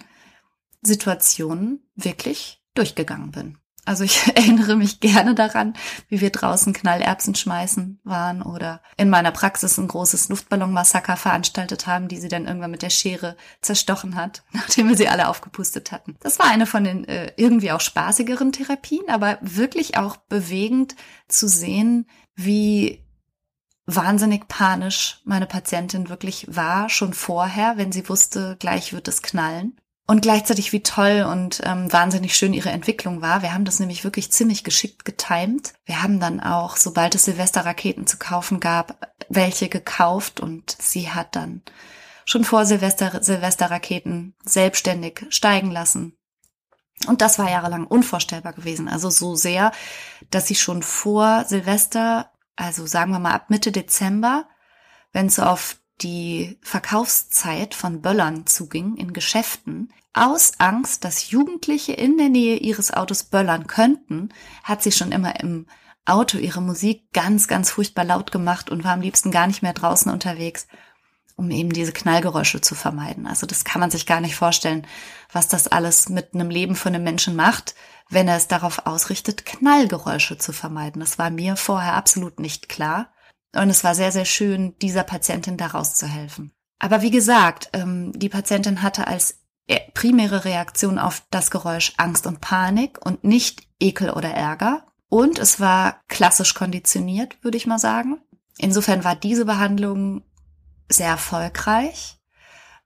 Situationen 0.81 1.87
wirklich 1.95 2.63
durchgegangen 2.75 3.31
bin. 3.31 3.59
Also 3.87 4.05
ich 4.05 4.27
erinnere 4.37 4.77
mich 4.77 5.01
gerne 5.01 5.35
daran, 5.35 5.75
wie 6.09 6.21
wir 6.21 6.31
draußen 6.31 6.73
Knallerbsen 6.73 7.35
schmeißen 7.35 8.01
waren 8.05 8.43
oder 8.43 8.83
in 8.99 9.09
meiner 9.09 9.31
Praxis 9.31 9.79
ein 9.79 9.89
großes 9.89 10.29
Luftballonmassaker 10.29 11.17
veranstaltet 11.17 11.87
haben, 11.87 12.09
die 12.09 12.19
sie 12.19 12.29
dann 12.29 12.47
irgendwann 12.47 12.73
mit 12.73 12.83
der 12.83 12.91
Schere 12.91 13.37
zerstochen 13.63 14.17
hat, 14.17 14.43
nachdem 14.53 14.89
wir 14.89 14.97
sie 14.97 15.09
alle 15.09 15.29
aufgepustet 15.29 15.93
hatten. 15.93 16.17
Das 16.21 16.39
war 16.39 16.47
eine 16.47 16.67
von 16.67 16.85
den 16.85 17.05
äh, 17.09 17.33
irgendwie 17.37 17.73
auch 17.73 17.81
spaßigeren 17.81 18.53
Therapien, 18.53 19.09
aber 19.09 19.39
wirklich 19.41 19.97
auch 19.97 20.17
bewegend 20.17 20.97
zu 21.29 21.49
sehen, 21.49 22.07
wie 22.35 23.03
wahnsinnig 23.87 24.49
panisch 24.49 25.21
meine 25.25 25.47
Patientin 25.47 26.09
wirklich 26.09 26.47
war, 26.49 26.89
schon 26.89 27.15
vorher, 27.15 27.77
wenn 27.77 27.93
sie 27.93 28.09
wusste, 28.09 28.57
gleich 28.59 28.93
wird 28.93 29.07
es 29.07 29.23
knallen 29.23 29.79
und 30.07 30.23
gleichzeitig 30.23 30.73
wie 30.73 30.83
toll 30.83 31.27
und 31.29 31.61
ähm, 31.65 31.93
wahnsinnig 31.93 32.37
schön 32.37 32.55
ihre 32.55 32.71
Entwicklung 32.71 33.23
war. 33.23 33.43
Wir 33.43 33.53
haben 33.53 33.65
das 33.65 33.81
nämlich 33.81 34.05
wirklich 34.05 34.31
ziemlich 34.31 34.63
geschickt 34.63 35.05
getimt. 35.05 35.75
Wir 35.85 36.03
haben 36.03 36.21
dann 36.21 36.41
auch, 36.41 36.77
sobald 36.77 37.15
es 37.15 37.25
Silvesterraketen 37.25 38.07
zu 38.07 38.17
kaufen 38.17 38.61
gab, 38.61 39.15
welche 39.29 39.69
gekauft 39.69 40.39
und 40.39 40.77
sie 40.81 41.11
hat 41.11 41.35
dann 41.35 41.63
schon 42.25 42.45
vor 42.45 42.67
Silvester 42.67 43.23
Silvesterraketen 43.23 44.35
selbstständig 44.45 45.27
steigen 45.31 45.71
lassen. 45.71 46.17
Und 47.07 47.21
das 47.21 47.39
war 47.39 47.51
jahrelang 47.51 47.87
unvorstellbar 47.87 48.53
gewesen. 48.53 48.89
Also 48.89 49.11
so 49.11 49.35
sehr, 49.35 49.73
dass 50.31 50.47
sie 50.47 50.55
schon 50.55 50.83
vor 50.83 51.45
Silvester, 51.47 52.31
also 52.55 52.87
sagen 52.87 53.11
wir 53.11 53.19
mal 53.19 53.35
ab 53.35 53.51
Mitte 53.51 53.71
Dezember, 53.71 54.49
wenn 55.13 55.27
es 55.27 55.39
auf 55.39 55.79
die 56.03 56.59
Verkaufszeit 56.63 57.75
von 57.75 58.03
Böllern 58.03 58.47
zuging 58.47 58.97
in 58.97 59.13
Geschäften, 59.13 59.93
aus 60.13 60.53
Angst, 60.59 61.05
dass 61.05 61.31
Jugendliche 61.31 61.93
in 61.93 62.17
der 62.17 62.31
Nähe 62.31 62.57
ihres 62.57 62.91
Autos 62.91 63.25
böllern 63.25 63.67
könnten, 63.67 64.31
hat 64.65 64.83
sie 64.83 64.93
schon 64.93 65.13
immer 65.13 65.41
im 65.41 65.67
Auto 66.07 66.39
ihre 66.39 66.63
Musik 66.63 67.13
ganz, 67.13 67.49
ganz 67.49 67.71
furchtbar 67.71 68.05
laut 68.05 68.33
gemacht 68.33 68.71
und 68.71 68.83
war 68.83 68.93
am 68.93 69.03
liebsten 69.03 69.31
gar 69.31 69.47
nicht 69.47 69.63
mehr 69.63 69.75
draußen 69.75 70.11
unterwegs, 70.11 70.69
um 71.37 71.51
eben 71.51 71.71
diese 71.71 71.93
Knallgeräusche 71.93 72.63
zu 72.63 72.75
vermeiden. 72.75 73.27
Also 73.27 73.47
das 73.47 73.65
kann 73.65 73.81
man 73.81 73.91
sich 73.91 74.07
gar 74.07 74.23
nicht 74.23 74.37
vorstellen, 74.37 74.87
was 75.31 75.49
das 75.49 75.69
alles 75.69 76.09
mit 76.09 76.33
einem 76.33 76.49
Leben 76.49 76.77
von 76.77 76.95
einem 76.95 77.05
Menschen 77.05 77.37
macht, 77.37 77.75
wenn 78.09 78.29
er 78.29 78.37
es 78.37 78.49
darauf 78.49 78.87
ausrichtet, 78.87 79.45
Knallgeräusche 79.45 80.39
zu 80.39 80.53
vermeiden. 80.53 81.01
Das 81.01 81.19
war 81.19 81.29
mir 81.29 81.57
vorher 81.57 81.95
absolut 81.95 82.41
nicht 82.41 82.71
klar. 82.71 83.11
Und 83.57 83.71
es 83.71 83.85
war 83.85 83.95
sehr, 83.95 84.13
sehr 84.13 84.25
schön, 84.25 84.77
dieser 84.81 85.03
Patientin 85.03 85.57
daraus 85.57 85.95
zu 85.95 86.07
helfen. 86.07 86.53
Aber 86.79 87.03
wie 87.03 87.11
gesagt, 87.11 87.71
ähm, 87.73 88.13
die 88.15 88.29
Patientin 88.29 88.83
hatte 88.83 89.07
als 89.07 89.41
primäre 89.95 90.45
Reaktion 90.45 90.99
auf 90.99 91.23
das 91.31 91.51
Geräusch 91.51 91.95
Angst 91.97 92.27
und 92.27 92.41
Panik 92.41 93.05
und 93.05 93.25
nicht 93.25 93.63
Ekel 93.81 94.11
oder 94.11 94.31
Ärger. 94.31 94.87
Und 95.09 95.39
es 95.39 95.61
war 95.61 96.01
klassisch 96.09 96.55
konditioniert, 96.55 97.43
würde 97.43 97.57
ich 97.57 97.67
mal 97.67 97.79
sagen. 97.79 98.19
Insofern 98.59 99.05
war 99.05 99.17
diese 99.17 99.45
Behandlung 99.45 100.23
sehr 100.89 101.09
erfolgreich. 101.09 102.19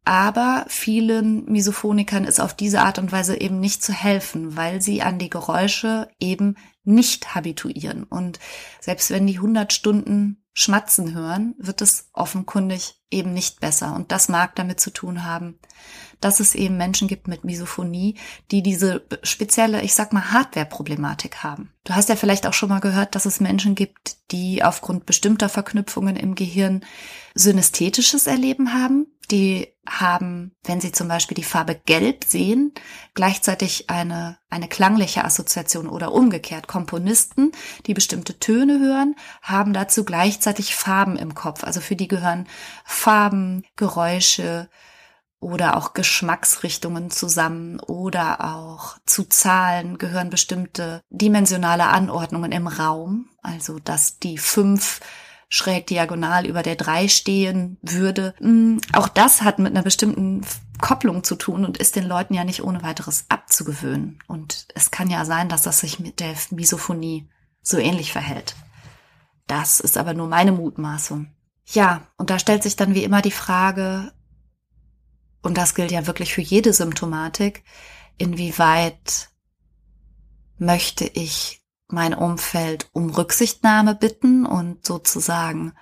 Aber 0.05 0.65
vielen 0.69 1.45
Misophonikern 1.45 2.25
ist 2.25 2.41
auf 2.41 2.55
diese 2.55 2.81
Art 2.81 2.99
und 2.99 3.13
Weise 3.13 3.39
eben 3.39 3.61
nicht 3.61 3.83
zu 3.83 3.93
helfen, 3.93 4.57
weil 4.57 4.81
sie 4.81 5.03
an 5.03 5.19
die 5.19 5.29
Geräusche 5.29 6.09
eben 6.19 6.57
nicht 6.85 7.35
habituieren. 7.35 8.05
Und 8.05 8.39
selbst 8.81 9.11
wenn 9.11 9.27
die 9.27 9.37
100 9.37 9.73
Stunden 9.73 10.40
Schmatzen 10.53 11.15
hören, 11.15 11.55
wird 11.59 11.81
es 11.81 12.09
offenkundig 12.13 13.01
eben 13.11 13.33
nicht 13.33 13.61
besser. 13.61 13.95
Und 13.95 14.13
das 14.13 14.29
mag 14.29 14.57
damit 14.57 14.81
zu 14.81 14.91
tun 14.91 15.25
haben, 15.25 15.59
dass 16.21 16.41
es 16.41 16.55
eben 16.55 16.77
Menschen 16.77 17.09
gibt 17.09 17.29
mit 17.29 17.45
Misophonie, 17.45 18.17
die 18.51 18.63
diese 18.63 19.07
spezielle, 19.23 19.83
ich 19.83 19.95
sag 19.95 20.13
mal, 20.13 20.33
Hardware-Problematik 20.33 21.43
haben. 21.43 21.73
Du 21.85 21.95
hast 21.95 22.09
ja 22.09 22.17
vielleicht 22.17 22.47
auch 22.47 22.53
schon 22.53 22.69
mal 22.69 22.81
gehört, 22.81 23.15
dass 23.15 23.27
es 23.27 23.41
Menschen 23.41 23.75
gibt, 23.75 24.17
die 24.33 24.63
aufgrund 24.63 25.07
bestimmter 25.07 25.49
Verknüpfungen 25.49 26.17
im 26.17 26.35
Gehirn 26.35 26.85
synästhetisches 27.35 28.27
Erleben 28.27 28.75
haben. 28.75 29.07
Die 29.31 29.69
haben, 29.89 30.53
wenn 30.65 30.81
sie 30.81 30.93
zum 30.93 31.09
Beispiel 31.09 31.37
die 31.37 31.45
Farbe 31.45 31.81
Gelb 31.87 32.25
sehen, 32.25 32.73
gleichzeitig 33.15 33.89
eine, 33.89 34.39
eine 34.49 34.69
klangliche 34.69 35.25
Assoziation 35.25 35.89
oder 35.89 36.13
umgekehrt. 36.13 36.67
Komponisten, 36.67 37.53
die 37.87 37.95
bestimmte 37.95 38.39
Töne 38.39 38.81
hören, 38.81 39.15
haben 39.43 39.73
dazu 39.73 40.05
gleichzeitig 40.05 40.75
Farben 40.75 41.17
im 41.17 41.35
Kopf. 41.35 41.63
Also 41.65 41.81
für 41.81 41.97
die 41.97 42.09
gehören 42.09 42.49
Farben, 42.85 43.65
Geräusche, 43.77 44.69
oder 45.41 45.77
auch 45.77 45.95
Geschmacksrichtungen 45.95 47.11
zusammen 47.11 47.81
oder 47.81 48.45
auch 48.45 48.99
zu 49.07 49.25
Zahlen 49.25 49.97
gehören 49.97 50.29
bestimmte 50.29 51.03
dimensionale 51.09 51.87
Anordnungen 51.87 52.53
im 52.53 52.67
Raum, 52.67 53.31
also 53.43 53.79
dass 53.79 54.19
die 54.19 54.37
fünf 54.37 55.01
schräg 55.51 55.89
diagonal 55.89 56.47
über 56.47 56.63
der 56.63 56.77
drei 56.77 57.09
stehen 57.09 57.77
würde. 57.83 58.35
Hm, 58.39 58.81
auch 58.93 59.09
das 59.09 59.43
hat 59.43 59.59
mit 59.59 59.73
einer 59.73 59.83
bestimmten 59.83 60.47
Kopplung 60.81 61.25
zu 61.25 61.35
tun 61.35 61.65
und 61.65 61.77
ist 61.77 61.97
den 61.97 62.07
Leuten 62.07 62.35
ja 62.35 62.45
nicht 62.45 62.63
ohne 62.63 62.83
weiteres 62.83 63.27
abzugewöhnen. 63.29 64.21
Und 64.29 64.69
es 64.75 64.93
kann 64.93 65.11
ja 65.11 65.25
sein, 65.25 65.49
dass 65.49 65.63
das 65.63 65.81
sich 65.81 65.99
mit 65.99 66.21
der 66.21 66.35
Misophonie 66.51 67.29
so 67.63 67.79
ähnlich 67.79 68.13
verhält. 68.13 68.55
Das 69.49 69.81
ist 69.81 69.99
aber 69.99 70.15
nur 70.15 70.29
meine 70.29 70.53
Mutmaßung. 70.53 71.27
Ja, 71.67 72.07
und 72.17 72.31
da 72.31 72.39
stellt 72.39 72.63
sich 72.63 72.77
dann 72.77 72.95
wie 72.95 73.05
immer 73.05 73.21
die 73.21 73.31
Frage, 73.33 74.13
und 75.43 75.57
das 75.57 75.75
gilt 75.75 75.91
ja 75.91 76.07
wirklich 76.07 76.33
für 76.33 76.43
jede 76.43 76.73
Symptomatik, 76.73 77.65
inwieweit 78.19 79.31
möchte 80.59 81.07
ich 81.07 81.60
mein 81.93 82.15
Umfeld 82.15 82.89
um 82.93 83.11
Rücksichtnahme 83.11 83.95
bitten 83.95 84.47
und 84.47 84.87
sozusagen 84.87 85.75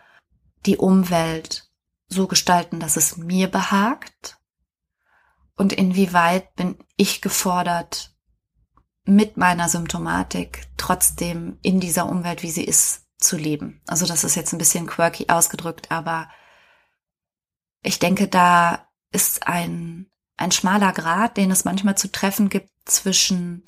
die 0.66 0.76
Umwelt 0.76 1.70
so 2.08 2.26
gestalten, 2.26 2.80
dass 2.80 2.96
es 2.96 3.16
mir 3.16 3.48
behagt? 3.48 4.38
Und 5.56 5.72
inwieweit 5.72 6.54
bin 6.54 6.78
ich 6.96 7.20
gefordert, 7.20 8.14
mit 9.04 9.36
meiner 9.36 9.68
Symptomatik 9.68 10.66
trotzdem 10.76 11.58
in 11.62 11.80
dieser 11.80 12.06
Umwelt, 12.08 12.42
wie 12.42 12.50
sie 12.50 12.64
ist, 12.64 13.06
zu 13.18 13.36
leben? 13.36 13.80
Also 13.86 14.06
das 14.06 14.22
ist 14.22 14.36
jetzt 14.36 14.52
ein 14.52 14.58
bisschen 14.58 14.86
quirky 14.86 15.28
ausgedrückt, 15.28 15.90
aber 15.90 16.28
ich 17.82 17.98
denke, 17.98 18.28
da 18.28 18.88
ist 19.10 19.46
ein, 19.46 20.10
ein 20.36 20.52
schmaler 20.52 20.92
Grad, 20.92 21.36
den 21.36 21.50
es 21.50 21.64
manchmal 21.64 21.96
zu 21.96 22.12
treffen 22.12 22.48
gibt 22.48 22.70
zwischen 22.84 23.64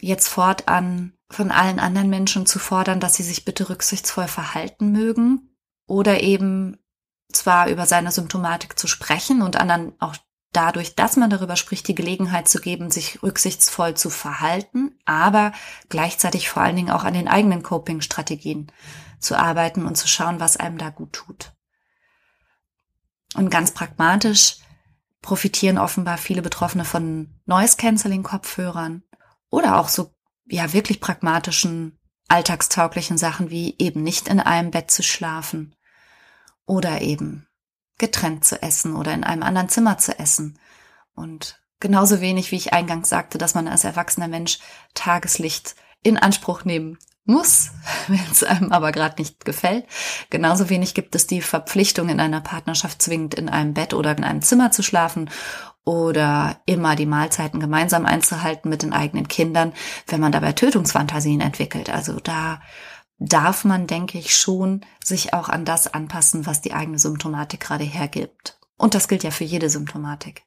jetzt 0.00 0.28
fortan 0.28 1.12
von 1.30 1.50
allen 1.50 1.78
anderen 1.78 2.10
Menschen 2.10 2.46
zu 2.46 2.58
fordern, 2.58 3.00
dass 3.00 3.14
sie 3.14 3.22
sich 3.22 3.44
bitte 3.44 3.68
rücksichtsvoll 3.68 4.28
verhalten 4.28 4.92
mögen 4.92 5.56
oder 5.86 6.22
eben 6.22 6.78
zwar 7.32 7.68
über 7.68 7.86
seine 7.86 8.12
Symptomatik 8.12 8.78
zu 8.78 8.86
sprechen 8.86 9.42
und 9.42 9.56
anderen 9.56 9.92
auch 9.98 10.16
dadurch, 10.52 10.94
dass 10.94 11.16
man 11.16 11.30
darüber 11.30 11.56
spricht, 11.56 11.88
die 11.88 11.94
Gelegenheit 11.94 12.48
zu 12.48 12.60
geben, 12.60 12.90
sich 12.90 13.22
rücksichtsvoll 13.22 13.94
zu 13.94 14.10
verhalten, 14.10 14.98
aber 15.06 15.52
gleichzeitig 15.88 16.48
vor 16.48 16.62
allen 16.62 16.76
Dingen 16.76 16.90
auch 16.90 17.04
an 17.04 17.14
den 17.14 17.28
eigenen 17.28 17.62
Coping-Strategien 17.62 18.70
zu 19.18 19.36
arbeiten 19.36 19.86
und 19.86 19.96
zu 19.96 20.08
schauen, 20.08 20.40
was 20.40 20.58
einem 20.58 20.78
da 20.78 20.90
gut 20.90 21.12
tut. 21.14 21.52
Und 23.34 23.50
ganz 23.50 23.72
pragmatisch 23.72 24.58
profitieren 25.22 25.78
offenbar 25.78 26.18
viele 26.18 26.42
Betroffene 26.42 26.84
von 26.84 27.40
Noise 27.46 27.76
Cancelling 27.76 28.24
Kopfhörern 28.24 29.02
oder 29.48 29.78
auch 29.78 29.88
so, 29.88 30.12
ja, 30.46 30.72
wirklich 30.72 31.00
pragmatischen, 31.00 31.98
alltagstauglichen 32.28 33.16
Sachen 33.16 33.50
wie 33.50 33.76
eben 33.78 34.02
nicht 34.02 34.28
in 34.28 34.40
einem 34.40 34.70
Bett 34.70 34.90
zu 34.90 35.02
schlafen 35.02 35.74
oder 36.66 37.00
eben 37.00 37.46
getrennt 37.98 38.44
zu 38.44 38.60
essen 38.60 38.96
oder 38.96 39.14
in 39.14 39.22
einem 39.22 39.42
anderen 39.42 39.68
Zimmer 39.68 39.98
zu 39.98 40.18
essen. 40.18 40.58
Und 41.14 41.62
genauso 41.78 42.20
wenig, 42.20 42.50
wie 42.50 42.56
ich 42.56 42.72
eingangs 42.72 43.08
sagte, 43.08 43.38
dass 43.38 43.54
man 43.54 43.68
als 43.68 43.84
erwachsener 43.84 44.28
Mensch 44.28 44.58
Tageslicht 44.94 45.76
in 46.02 46.18
Anspruch 46.18 46.64
nehmen 46.64 46.98
muss, 47.24 47.70
wenn 48.08 48.20
es 48.30 48.42
einem 48.42 48.72
aber 48.72 48.92
gerade 48.92 49.20
nicht 49.20 49.44
gefällt. 49.44 49.86
Genauso 50.30 50.68
wenig 50.68 50.94
gibt 50.94 51.14
es 51.14 51.26
die 51.26 51.40
Verpflichtung, 51.40 52.08
in 52.08 52.20
einer 52.20 52.40
Partnerschaft 52.40 53.02
zwingend 53.02 53.34
in 53.34 53.48
einem 53.48 53.74
Bett 53.74 53.94
oder 53.94 54.16
in 54.16 54.24
einem 54.24 54.42
Zimmer 54.42 54.70
zu 54.70 54.82
schlafen 54.82 55.30
oder 55.84 56.60
immer 56.66 56.94
die 56.94 57.06
Mahlzeiten 57.06 57.58
gemeinsam 57.58 58.06
einzuhalten 58.06 58.68
mit 58.68 58.82
den 58.82 58.92
eigenen 58.92 59.28
Kindern, 59.28 59.72
wenn 60.06 60.20
man 60.20 60.32
dabei 60.32 60.52
Tötungsfantasien 60.52 61.40
entwickelt. 61.40 61.90
Also 61.90 62.20
da 62.20 62.60
darf 63.18 63.64
man, 63.64 63.86
denke 63.86 64.18
ich, 64.18 64.36
schon 64.36 64.82
sich 65.02 65.34
auch 65.34 65.48
an 65.48 65.64
das 65.64 65.92
anpassen, 65.92 66.46
was 66.46 66.60
die 66.60 66.72
eigene 66.72 66.98
Symptomatik 66.98 67.60
gerade 67.60 67.84
hergibt. 67.84 68.58
Und 68.76 68.94
das 68.94 69.08
gilt 69.08 69.22
ja 69.22 69.30
für 69.30 69.44
jede 69.44 69.70
Symptomatik. 69.70 70.42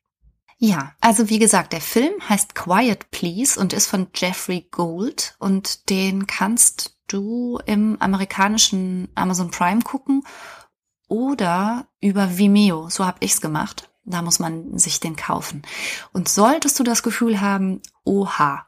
Ja, 0.57 0.93
also 1.01 1.29
wie 1.29 1.39
gesagt, 1.39 1.73
der 1.73 1.81
Film 1.81 2.13
heißt 2.29 2.55
Quiet 2.55 3.11
Please 3.11 3.59
und 3.59 3.73
ist 3.73 3.87
von 3.87 4.07
Jeffrey 4.15 4.67
Gold 4.71 5.35
und 5.39 5.89
den 5.89 6.27
kannst 6.27 6.97
du 7.07 7.59
im 7.65 7.97
amerikanischen 7.99 9.09
Amazon 9.15 9.51
Prime 9.51 9.81
gucken 9.81 10.23
oder 11.07 11.87
über 11.99 12.37
Vimeo. 12.37 12.89
So 12.89 13.05
habe 13.05 13.17
ich's 13.19 13.41
gemacht. 13.41 13.89
Da 14.05 14.21
muss 14.21 14.39
man 14.39 14.77
sich 14.77 14.99
den 14.99 15.15
kaufen. 15.15 15.63
Und 16.13 16.29
solltest 16.29 16.79
du 16.79 16.83
das 16.83 17.01
Gefühl 17.01 17.41
haben, 17.41 17.81
oha, 18.03 18.67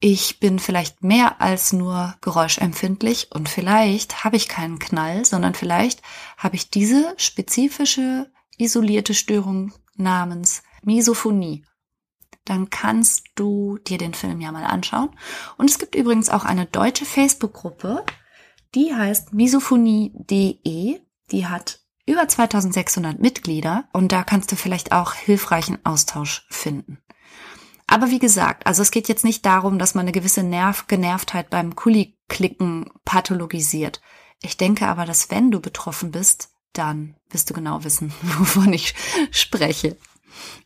ich 0.00 0.40
bin 0.40 0.58
vielleicht 0.58 1.02
mehr 1.02 1.40
als 1.40 1.72
nur 1.72 2.14
geräuschempfindlich 2.20 3.30
und 3.32 3.48
vielleicht 3.48 4.24
habe 4.24 4.36
ich 4.36 4.48
keinen 4.48 4.78
Knall, 4.78 5.24
sondern 5.24 5.54
vielleicht 5.54 6.02
habe 6.36 6.56
ich 6.56 6.70
diese 6.70 7.14
spezifische 7.18 8.30
isolierte 8.56 9.12
Störung 9.12 9.72
namens 9.96 10.62
Misophonie, 10.82 11.64
dann 12.44 12.70
kannst 12.70 13.24
du 13.34 13.78
dir 13.78 13.98
den 13.98 14.14
Film 14.14 14.40
ja 14.40 14.52
mal 14.52 14.64
anschauen. 14.64 15.10
Und 15.56 15.70
es 15.70 15.78
gibt 15.78 15.94
übrigens 15.94 16.30
auch 16.30 16.44
eine 16.44 16.66
deutsche 16.66 17.04
Facebook-Gruppe, 17.04 18.04
die 18.74 18.94
heißt 18.94 19.32
misophonie.de. 19.32 21.00
Die 21.30 21.46
hat 21.46 21.80
über 22.06 22.26
2600 22.26 23.20
Mitglieder 23.20 23.88
und 23.92 24.12
da 24.12 24.24
kannst 24.24 24.50
du 24.50 24.56
vielleicht 24.56 24.92
auch 24.92 25.12
hilfreichen 25.12 25.84
Austausch 25.84 26.46
finden. 26.48 26.98
Aber 27.86 28.10
wie 28.10 28.18
gesagt, 28.18 28.66
also 28.66 28.82
es 28.82 28.90
geht 28.90 29.08
jetzt 29.08 29.24
nicht 29.24 29.44
darum, 29.46 29.78
dass 29.78 29.94
man 29.94 30.02
eine 30.02 30.12
gewisse 30.12 30.42
Nerv 30.42 30.86
Genervtheit 30.88 31.50
beim 31.50 31.74
Kuli-Klicken 31.74 32.90
pathologisiert. 33.04 34.00
Ich 34.42 34.56
denke 34.56 34.86
aber, 34.86 35.04
dass 35.04 35.30
wenn 35.30 35.50
du 35.50 35.60
betroffen 35.60 36.10
bist, 36.10 36.50
dann 36.72 37.16
wirst 37.30 37.50
du 37.50 37.54
genau 37.54 37.84
wissen, 37.84 38.12
wovon 38.22 38.72
ich 38.72 38.94
spreche. 39.30 39.96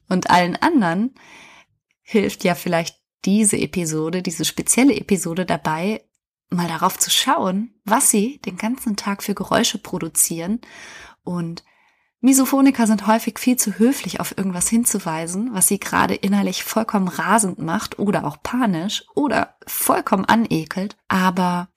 Und 0.09 0.31
allen 0.31 0.57
anderen 0.57 1.15
hilft 2.03 2.45
ja 2.45 2.55
vielleicht 2.55 2.97
diese 3.25 3.57
Episode, 3.57 4.23
diese 4.23 4.45
spezielle 4.45 4.95
Episode 4.95 5.47
dabei, 5.47 6.05
mal 6.51 6.69
darauf 6.69 6.99
zu 6.99 7.11
schauen, 7.11 7.75
was 7.85 8.11
sie 8.11 8.39
den 8.45 8.57
ganzen 8.57 8.97
Tag 8.97 9.23
für 9.23 9.35
Geräusche 9.35 9.79
produzieren 9.79 10.61
Und 11.25 11.65
Misophoniker 12.25 12.87
sind 12.87 13.09
häufig 13.09 13.41
viel 13.41 13.57
zu 13.57 13.79
höflich, 13.79 14.21
auf 14.21 14.39
irgendwas 14.39 14.69
hinzuweisen, 14.69 15.51
was 15.53 15.67
sie 15.67 15.81
gerade 15.81 16.15
innerlich 16.15 16.63
vollkommen 16.63 17.09
rasend 17.09 17.59
macht 17.59 17.99
oder 17.99 18.25
auch 18.25 18.37
panisch 18.45 19.05
oder 19.17 19.57
vollkommen 19.67 20.25
anekelt. 20.25 20.97
Aber 21.09 21.69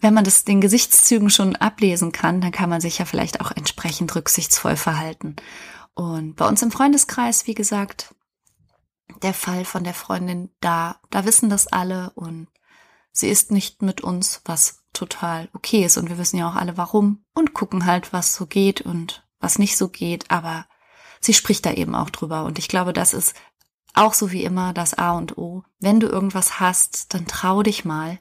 wenn 0.00 0.14
man 0.14 0.24
das 0.24 0.42
den 0.42 0.60
Gesichtszügen 0.60 1.30
schon 1.30 1.54
ablesen 1.54 2.10
kann, 2.10 2.40
dann 2.40 2.50
kann 2.50 2.68
man 2.68 2.80
sich 2.80 2.98
ja 2.98 3.04
vielleicht 3.04 3.40
auch 3.40 3.52
entsprechend 3.52 4.12
rücksichtsvoll 4.16 4.74
verhalten. 4.74 5.36
Und 5.94 6.36
bei 6.36 6.46
uns 6.46 6.62
im 6.62 6.70
Freundeskreis, 6.70 7.46
wie 7.46 7.54
gesagt, 7.54 8.14
der 9.22 9.34
Fall 9.34 9.64
von 9.64 9.84
der 9.84 9.94
Freundin, 9.94 10.50
da, 10.60 11.00
da 11.10 11.24
wissen 11.24 11.50
das 11.50 11.66
alle 11.66 12.10
und 12.14 12.48
sie 13.12 13.28
ist 13.28 13.50
nicht 13.50 13.82
mit 13.82 14.00
uns, 14.00 14.40
was 14.44 14.82
total 14.92 15.48
okay 15.52 15.84
ist. 15.84 15.96
Und 15.98 16.08
wir 16.08 16.18
wissen 16.18 16.38
ja 16.38 16.48
auch 16.48 16.56
alle 16.56 16.76
warum 16.76 17.24
und 17.34 17.54
gucken 17.54 17.86
halt, 17.86 18.12
was 18.12 18.34
so 18.34 18.46
geht 18.46 18.80
und 18.80 19.26
was 19.38 19.58
nicht 19.58 19.76
so 19.76 19.88
geht, 19.88 20.30
aber 20.30 20.66
sie 21.20 21.34
spricht 21.34 21.66
da 21.66 21.72
eben 21.72 21.94
auch 21.94 22.10
drüber. 22.10 22.44
Und 22.44 22.58
ich 22.58 22.68
glaube, 22.68 22.92
das 22.92 23.12
ist 23.12 23.34
auch 23.94 24.14
so 24.14 24.32
wie 24.32 24.44
immer 24.44 24.72
das 24.72 24.94
A 24.94 25.12
und 25.12 25.36
O. 25.36 25.64
Wenn 25.78 26.00
du 26.00 26.06
irgendwas 26.06 26.60
hast, 26.60 27.12
dann 27.12 27.26
trau 27.26 27.62
dich 27.62 27.84
mal 27.84 28.20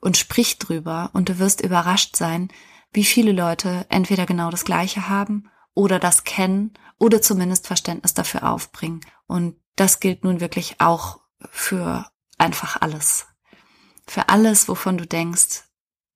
und 0.00 0.16
sprich 0.16 0.58
drüber 0.58 1.10
und 1.12 1.28
du 1.28 1.38
wirst 1.38 1.60
überrascht 1.60 2.16
sein, 2.16 2.48
wie 2.92 3.04
viele 3.04 3.32
Leute 3.32 3.86
entweder 3.88 4.26
genau 4.26 4.50
das 4.50 4.64
Gleiche 4.64 5.08
haben 5.08 5.48
oder 5.80 5.98
das 5.98 6.24
kennen 6.24 6.74
oder 6.98 7.22
zumindest 7.22 7.66
Verständnis 7.66 8.12
dafür 8.12 8.50
aufbringen. 8.50 9.00
Und 9.26 9.56
das 9.76 9.98
gilt 9.98 10.24
nun 10.24 10.40
wirklich 10.40 10.80
auch 10.80 11.20
für 11.50 12.06
einfach 12.36 12.80
alles. 12.82 13.26
Für 14.06 14.28
alles, 14.28 14.68
wovon 14.68 14.98
du 14.98 15.06
denkst, 15.06 15.64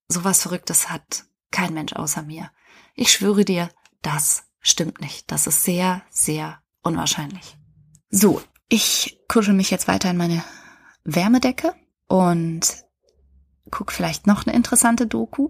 sowas 0.09 0.43
Verrücktes 0.43 0.91
hat 0.91 1.25
kein 1.51 1.73
Mensch 1.73 1.95
außer 1.95 2.23
mir. 2.23 2.51
Ich 2.95 3.11
schwöre 3.11 3.47
dir, 3.47 3.71
das 4.03 4.45
stimmt 4.61 5.01
nicht. 5.01 5.33
Das 5.33 5.47
ist 5.47 5.65
sehr, 5.65 6.03
sehr 6.11 6.61
unwahrscheinlich. 6.83 7.57
So, 8.11 8.43
ich 8.69 9.19
kuschel 9.29 9.55
mich 9.55 9.71
jetzt 9.71 9.89
weiter 9.89 10.11
in 10.11 10.19
meine 10.19 10.45
Wärmedecke 11.05 11.75
und 12.07 12.85
guck 13.71 13.93
vielleicht 13.93 14.27
noch 14.27 14.47
eine 14.47 14.55
interessante 14.55 15.07
Doku. 15.07 15.49